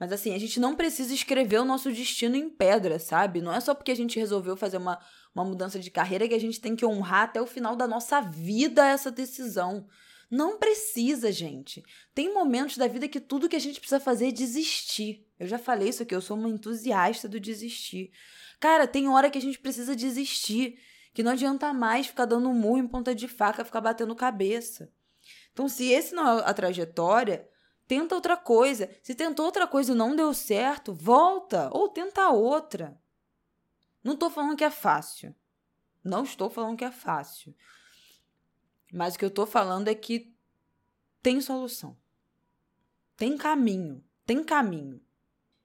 Mas 0.00 0.12
assim, 0.12 0.34
a 0.34 0.38
gente 0.38 0.58
não 0.58 0.74
precisa 0.74 1.12
escrever 1.12 1.58
o 1.60 1.64
nosso 1.64 1.92
destino 1.92 2.34
em 2.34 2.48
pedra, 2.48 2.98
sabe? 2.98 3.42
Não 3.42 3.52
é 3.52 3.60
só 3.60 3.74
porque 3.74 3.90
a 3.90 3.94
gente 3.94 4.18
resolveu 4.18 4.56
fazer 4.56 4.78
uma, 4.78 4.98
uma 5.34 5.44
mudança 5.44 5.78
de 5.78 5.90
carreira 5.90 6.26
que 6.26 6.32
a 6.32 6.40
gente 6.40 6.58
tem 6.58 6.74
que 6.74 6.86
honrar 6.86 7.24
até 7.24 7.42
o 7.42 7.46
final 7.46 7.76
da 7.76 7.86
nossa 7.86 8.18
vida 8.22 8.86
essa 8.86 9.10
decisão. 9.10 9.86
Não 10.30 10.58
precisa, 10.58 11.30
gente. 11.30 11.84
Tem 12.14 12.32
momentos 12.32 12.78
da 12.78 12.86
vida 12.86 13.06
que 13.08 13.20
tudo 13.20 13.48
que 13.48 13.56
a 13.56 13.60
gente 13.60 13.78
precisa 13.78 14.00
fazer 14.00 14.28
é 14.28 14.32
desistir. 14.32 15.26
Eu 15.38 15.46
já 15.46 15.58
falei 15.58 15.90
isso 15.90 16.02
aqui, 16.02 16.14
eu 16.14 16.22
sou 16.22 16.34
uma 16.34 16.48
entusiasta 16.48 17.28
do 17.28 17.38
desistir. 17.38 18.10
Cara, 18.58 18.86
tem 18.86 19.06
hora 19.06 19.28
que 19.28 19.36
a 19.36 19.42
gente 19.42 19.58
precisa 19.58 19.94
desistir. 19.94 20.78
Que 21.12 21.22
não 21.22 21.32
adianta 21.32 21.74
mais 21.74 22.06
ficar 22.06 22.24
dando 22.24 22.48
murro 22.54 22.78
em 22.78 22.86
ponta 22.86 23.14
de 23.14 23.28
faca, 23.28 23.64
ficar 23.64 23.80
batendo 23.80 24.14
cabeça. 24.14 24.90
Então, 25.52 25.68
se 25.68 25.88
esse 25.88 26.14
não 26.14 26.38
é 26.38 26.42
a 26.44 26.54
trajetória, 26.54 27.46
tenta 27.90 28.14
outra 28.14 28.36
coisa. 28.36 28.88
Se 29.02 29.16
tentou 29.16 29.44
outra 29.44 29.66
coisa 29.66 29.90
e 29.90 29.96
não 29.96 30.14
deu 30.14 30.32
certo, 30.32 30.94
volta 30.94 31.68
ou 31.72 31.88
tenta 31.88 32.30
outra. 32.30 32.96
Não 34.04 34.12
estou 34.12 34.30
falando 34.30 34.56
que 34.56 34.62
é 34.62 34.70
fácil. 34.70 35.34
Não 36.04 36.22
estou 36.22 36.48
falando 36.48 36.78
que 36.78 36.84
é 36.84 36.92
fácil. 36.92 37.52
Mas 38.92 39.16
o 39.16 39.18
que 39.18 39.24
eu 39.24 39.28
estou 39.28 39.44
falando 39.44 39.88
é 39.88 39.94
que 39.96 40.32
tem 41.20 41.40
solução. 41.40 41.96
Tem 43.16 43.36
caminho. 43.36 44.04
Tem 44.24 44.44
caminho. 44.44 45.02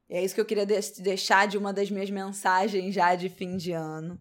É 0.09 0.23
isso 0.23 0.33
que 0.33 0.41
eu 0.41 0.47
queria 0.47 0.65
deixar 0.65 1.47
de 1.47 1.59
uma 1.59 1.71
das 1.71 1.91
minhas 1.91 2.09
mensagens 2.09 2.91
já 2.95 3.13
de 3.13 3.29
fim 3.29 3.55
de 3.55 3.71
ano. 3.71 4.19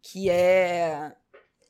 Que 0.00 0.30
é 0.30 1.14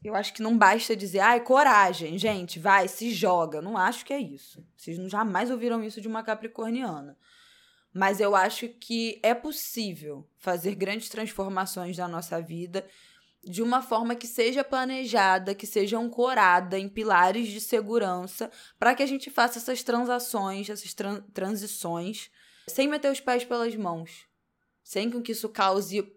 eu 0.04 0.14
acho 0.14 0.34
que 0.34 0.42
não 0.42 0.58
basta 0.58 0.96
dizer, 0.96 1.20
ai, 1.20 1.40
coragem, 1.40 2.18
gente, 2.18 2.58
vai, 2.58 2.88
se 2.88 3.12
joga. 3.12 3.62
Não 3.62 3.76
acho 3.76 4.04
que 4.04 4.12
é 4.12 4.18
isso. 4.18 4.64
Vocês 4.76 4.98
não 4.98 5.08
jamais 5.08 5.50
ouviram 5.50 5.82
isso 5.82 6.00
de 6.00 6.08
uma 6.08 6.22
capricorniana. 6.22 7.16
Mas 7.94 8.20
eu 8.20 8.34
acho 8.34 8.68
que 8.68 9.20
é 9.22 9.34
possível 9.34 10.26
fazer 10.38 10.74
grandes 10.74 11.08
transformações 11.08 11.96
na 11.98 12.08
nossa 12.08 12.40
vida 12.40 12.86
de 13.44 13.60
uma 13.60 13.82
forma 13.82 14.14
que 14.14 14.26
seja 14.26 14.62
planejada, 14.62 15.54
que 15.54 15.66
seja 15.66 15.98
ancorada 15.98 16.78
em 16.78 16.88
pilares 16.88 17.48
de 17.48 17.60
segurança, 17.60 18.50
para 18.78 18.94
que 18.94 19.02
a 19.02 19.06
gente 19.06 19.30
faça 19.30 19.58
essas 19.58 19.82
transações, 19.82 20.70
essas 20.70 20.94
tran 20.94 21.20
transições, 21.34 22.30
sem 22.68 22.86
meter 22.86 23.10
os 23.10 23.20
pés 23.20 23.44
pelas 23.44 23.74
mãos, 23.74 24.26
sem 24.84 25.10
que 25.22 25.32
isso 25.32 25.48
cause 25.48 26.08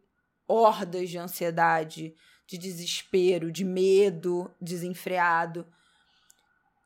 hordas 0.48 1.10
de 1.10 1.18
ansiedade, 1.18 2.16
de 2.48 2.58
desespero, 2.58 3.52
de 3.52 3.64
medo 3.64 4.52
desenfreado. 4.62 5.66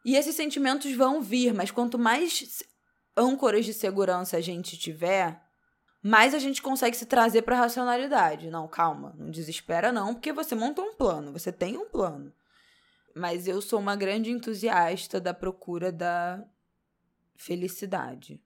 E 0.05 0.15
esses 0.15 0.35
sentimentos 0.35 0.93
vão 0.93 1.21
vir, 1.21 1.53
mas 1.53 1.71
quanto 1.71 1.99
mais 1.99 2.63
âncoras 3.15 3.65
de 3.65 3.73
segurança 3.73 4.37
a 4.37 4.41
gente 4.41 4.77
tiver, 4.77 5.41
mais 6.01 6.33
a 6.33 6.39
gente 6.39 6.61
consegue 6.61 6.95
se 6.95 7.05
trazer 7.05 7.41
para 7.41 7.57
a 7.57 7.59
racionalidade. 7.59 8.49
Não, 8.49 8.67
calma, 8.67 9.13
não 9.17 9.29
desespera 9.29 9.91
não, 9.91 10.13
porque 10.13 10.31
você 10.31 10.55
montou 10.55 10.85
um 10.85 10.95
plano, 10.95 11.33
você 11.33 11.51
tem 11.51 11.77
um 11.77 11.89
plano. 11.89 12.33
Mas 13.13 13.47
eu 13.47 13.61
sou 13.61 13.79
uma 13.79 13.95
grande 13.95 14.31
entusiasta 14.31 15.19
da 15.19 15.33
procura 15.33 15.91
da 15.91 16.43
felicidade. 17.35 18.41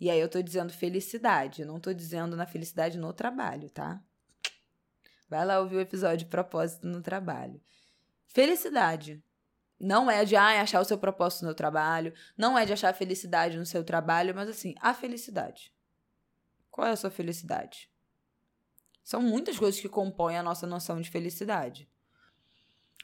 E 0.00 0.10
aí 0.10 0.20
eu 0.20 0.28
tô 0.28 0.42
dizendo 0.42 0.72
felicidade, 0.72 1.64
não 1.64 1.80
tô 1.80 1.92
dizendo 1.92 2.36
na 2.36 2.46
felicidade 2.46 2.98
no 2.98 3.12
trabalho, 3.12 3.70
tá? 3.70 4.00
Vai 5.28 5.44
lá 5.44 5.60
ouvir 5.60 5.76
o 5.76 5.80
episódio 5.80 6.26
propósito 6.28 6.86
no 6.86 7.02
trabalho. 7.02 7.60
Felicidade. 8.26 9.22
Não 9.78 10.10
é 10.10 10.24
de 10.24 10.34
ah, 10.34 10.60
achar 10.60 10.80
o 10.80 10.84
seu 10.84 10.98
propósito 10.98 11.44
no 11.44 11.54
trabalho, 11.54 12.12
não 12.36 12.58
é 12.58 12.66
de 12.66 12.72
achar 12.72 12.92
felicidade 12.94 13.56
no 13.56 13.66
seu 13.66 13.84
trabalho, 13.84 14.34
mas 14.34 14.48
assim, 14.48 14.74
a 14.80 14.92
felicidade. 14.92 15.72
Qual 16.70 16.86
é 16.86 16.90
a 16.90 16.96
sua 16.96 17.10
felicidade? 17.10 17.88
São 19.04 19.22
muitas 19.22 19.58
coisas 19.58 19.80
que 19.80 19.88
compõem 19.88 20.36
a 20.36 20.42
nossa 20.42 20.66
noção 20.66 21.00
de 21.00 21.08
felicidade. 21.08 21.88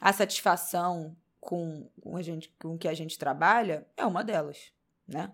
A 0.01 0.11
satisfação 0.11 1.15
com, 1.39 1.89
com, 2.01 2.17
a 2.17 2.21
gente, 2.21 2.53
com 2.59 2.77
que 2.77 2.87
a 2.87 2.93
gente 2.93 3.17
trabalha 3.17 3.87
é 3.95 4.05
uma 4.05 4.23
delas, 4.23 4.73
né? 5.07 5.33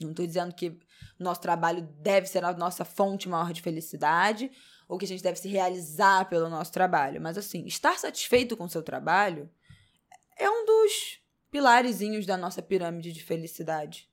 Não 0.00 0.10
estou 0.10 0.26
dizendo 0.26 0.54
que 0.54 0.78
nosso 1.18 1.40
trabalho 1.40 1.82
deve 2.00 2.26
ser 2.26 2.44
a 2.44 2.52
nossa 2.52 2.84
fonte 2.84 3.28
maior 3.28 3.52
de 3.52 3.62
felicidade, 3.62 4.50
ou 4.88 4.96
que 4.96 5.04
a 5.04 5.08
gente 5.08 5.22
deve 5.22 5.38
se 5.38 5.48
realizar 5.48 6.28
pelo 6.28 6.48
nosso 6.48 6.72
trabalho. 6.72 7.20
Mas, 7.20 7.36
assim, 7.36 7.66
estar 7.66 7.98
satisfeito 7.98 8.56
com 8.56 8.64
o 8.64 8.70
seu 8.70 8.82
trabalho 8.82 9.50
é 10.36 10.48
um 10.48 10.64
dos 10.64 11.20
pilarezinhos 11.50 12.24
da 12.24 12.36
nossa 12.36 12.62
pirâmide 12.62 13.12
de 13.12 13.22
felicidade. 13.22 14.08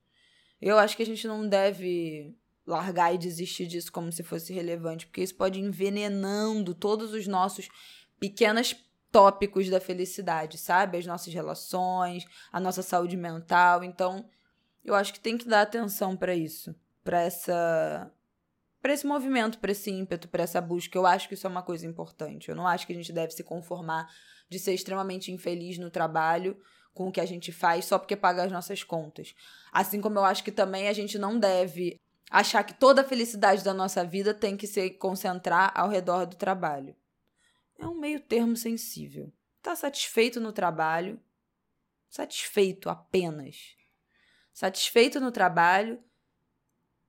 Eu 0.62 0.78
acho 0.78 0.98
que 0.98 1.04
a 1.04 1.06
gente 1.06 1.28
não 1.28 1.48
deve 1.48 2.36
largar 2.66 3.14
e 3.14 3.18
desistir 3.18 3.68
disso 3.68 3.92
como 3.92 4.12
se 4.12 4.24
fosse 4.24 4.52
relevante, 4.52 5.06
porque 5.06 5.22
isso 5.22 5.36
pode 5.36 5.60
ir 5.60 5.64
envenenando 5.64 6.74
todos 6.74 7.14
os 7.14 7.28
nossos 7.28 7.70
pequenas 8.20 8.76
tópicos 9.12 9.70
da 9.70 9.80
felicidade, 9.80 10.58
sabe? 10.58 10.98
As 10.98 11.06
nossas 11.06 11.34
relações, 11.34 12.26
a 12.52 12.60
nossa 12.60 12.82
saúde 12.82 13.16
mental. 13.16 13.84
Então, 13.84 14.28
eu 14.84 14.96
acho 14.96 15.14
que 15.14 15.20
tem 15.20 15.38
que 15.38 15.48
dar 15.48 15.62
atenção 15.62 16.18
para 16.18 16.36
isso, 16.36 16.76
para 17.04 17.22
essa 17.22 18.12
para 18.86 18.94
esse 18.94 19.08
movimento, 19.08 19.58
para 19.58 19.72
esse 19.72 19.90
ímpeto, 19.90 20.28
para 20.28 20.44
essa 20.44 20.62
busca. 20.62 20.96
Eu 20.96 21.08
acho 21.08 21.28
que 21.28 21.34
isso 21.34 21.48
é 21.48 21.50
uma 21.50 21.64
coisa 21.64 21.88
importante. 21.88 22.50
Eu 22.50 22.56
não 22.56 22.68
acho 22.68 22.86
que 22.86 22.94
a 22.94 22.96
gente 22.96 23.12
deve 23.12 23.34
se 23.34 23.44
conformar 23.44 24.08
de 24.48 24.60
ser 24.60 24.76
extremamente 24.76 25.32
infeliz 25.32 25.80
no 25.80 25.90
trabalho 25.90 26.56
com 26.94 27.08
o 27.08 27.12
que 27.12 27.20
a 27.20 27.26
gente 27.26 27.52
faz 27.52 27.86
só 27.86 27.98
porque 27.98 28.16
paga 28.16 28.44
as 28.44 28.52
nossas 28.52 28.84
contas. 28.84 29.34
Assim 29.72 30.00
como 30.00 30.20
eu 30.20 30.24
acho 30.24 30.44
que 30.44 30.52
também 30.52 30.88
a 30.88 30.94
gente 30.94 31.18
não 31.18 31.40
deve 31.40 32.00
achar 32.30 32.64
que 32.64 32.76
toda 32.76 33.02
a 33.02 33.04
felicidade 33.04 33.64
da 33.64 33.74
nossa 33.74 34.06
vida 34.06 34.36
tem 34.36 34.56
que 34.56 34.68
se 34.68 34.92
concentrar 34.92 35.72
ao 35.74 35.90
redor 35.90 36.28
do 36.28 36.36
trabalho. 36.36 36.96
É 37.80 37.88
um 37.88 37.96
meio 37.96 38.20
termo 38.20 38.56
sensível. 38.56 39.34
Tá 39.64 39.76
satisfeito 39.76 40.40
no 40.40 40.54
trabalho? 40.54 41.20
Satisfeito 42.08 42.88
apenas. 42.88 43.76
Satisfeito 44.54 45.20
no 45.20 45.32
trabalho 45.32 46.00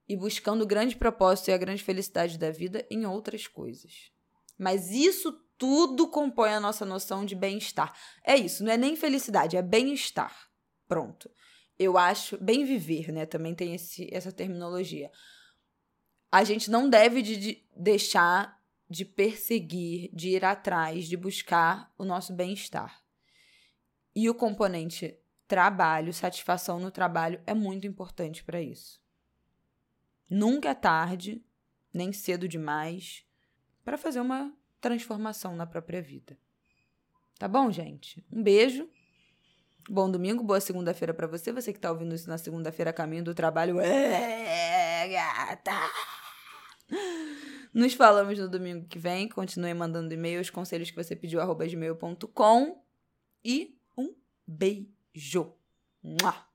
e 0.07 0.15
buscando 0.15 0.63
o 0.63 0.67
grande 0.67 0.95
propósito 0.95 1.49
e 1.49 1.53
a 1.53 1.57
grande 1.57 1.83
felicidade 1.83 2.37
da 2.37 2.49
vida 2.49 2.85
em 2.89 3.05
outras 3.05 3.47
coisas. 3.47 4.11
Mas 4.57 4.89
isso 4.91 5.31
tudo 5.57 6.07
compõe 6.09 6.51
a 6.51 6.59
nossa 6.59 6.85
noção 6.85 7.25
de 7.25 7.35
bem-estar. 7.35 7.93
É 8.23 8.35
isso, 8.35 8.63
não 8.63 8.71
é 8.71 8.77
nem 8.77 8.95
felicidade, 8.95 9.57
é 9.57 9.61
bem-estar. 9.61 10.35
Pronto. 10.87 11.29
Eu 11.77 11.97
acho 11.97 12.37
bem 12.37 12.65
viver, 12.65 13.11
né? 13.11 13.25
Também 13.25 13.53
tem 13.53 13.75
esse, 13.75 14.07
essa 14.11 14.31
terminologia. 14.31 15.11
A 16.31 16.43
gente 16.43 16.71
não 16.71 16.89
deve 16.89 17.21
de, 17.21 17.37
de 17.37 17.67
deixar 17.75 18.57
de 18.89 19.03
perseguir, 19.03 20.09
de 20.13 20.29
ir 20.29 20.45
atrás, 20.45 21.07
de 21.07 21.17
buscar 21.17 21.91
o 21.97 22.05
nosso 22.05 22.33
bem-estar. 22.33 23.03
E 24.15 24.29
o 24.29 24.35
componente 24.35 25.19
trabalho, 25.47 26.13
satisfação 26.13 26.79
no 26.79 26.89
trabalho 26.89 27.41
é 27.45 27.53
muito 27.53 27.85
importante 27.85 28.43
para 28.43 28.61
isso. 28.61 28.99
Nunca 30.29 30.69
é 30.69 30.73
tarde, 30.73 31.43
nem 31.93 32.11
cedo 32.11 32.47
demais, 32.47 33.23
para 33.83 33.97
fazer 33.97 34.19
uma 34.19 34.53
transformação 34.81 35.55
na 35.55 35.65
própria 35.65 36.01
vida. 36.01 36.37
Tá 37.39 37.47
bom, 37.47 37.71
gente? 37.71 38.25
Um 38.31 38.43
beijo. 38.43 38.89
Bom 39.89 40.11
domingo, 40.11 40.43
boa 40.43 40.59
segunda-feira 40.59 41.13
para 41.13 41.27
você. 41.27 41.53
Você 41.53 41.71
que 41.71 41.79
tá 41.79 41.89
ouvindo 41.91 42.13
isso 42.13 42.27
na 42.29 42.37
segunda-feira, 42.37 42.91
caminho 42.91 43.23
do 43.23 43.33
trabalho. 43.33 43.79
É, 43.79 45.07
gata! 45.07 45.71
Nos 47.73 47.93
falamos 47.93 48.37
no 48.37 48.49
domingo 48.49 48.87
que 48.87 48.99
vem. 48.99 49.29
Continue 49.29 49.73
mandando 49.73 50.13
e-mails, 50.13 50.49
conselhos 50.49 50.89
que 50.89 50.95
você 50.95 51.15
pediu, 51.15 51.39
arroba 51.39 51.65
gmail.com. 51.65 52.83
E 53.45 53.77
um 53.97 54.13
beijo. 54.45 55.53
Mua! 56.03 56.46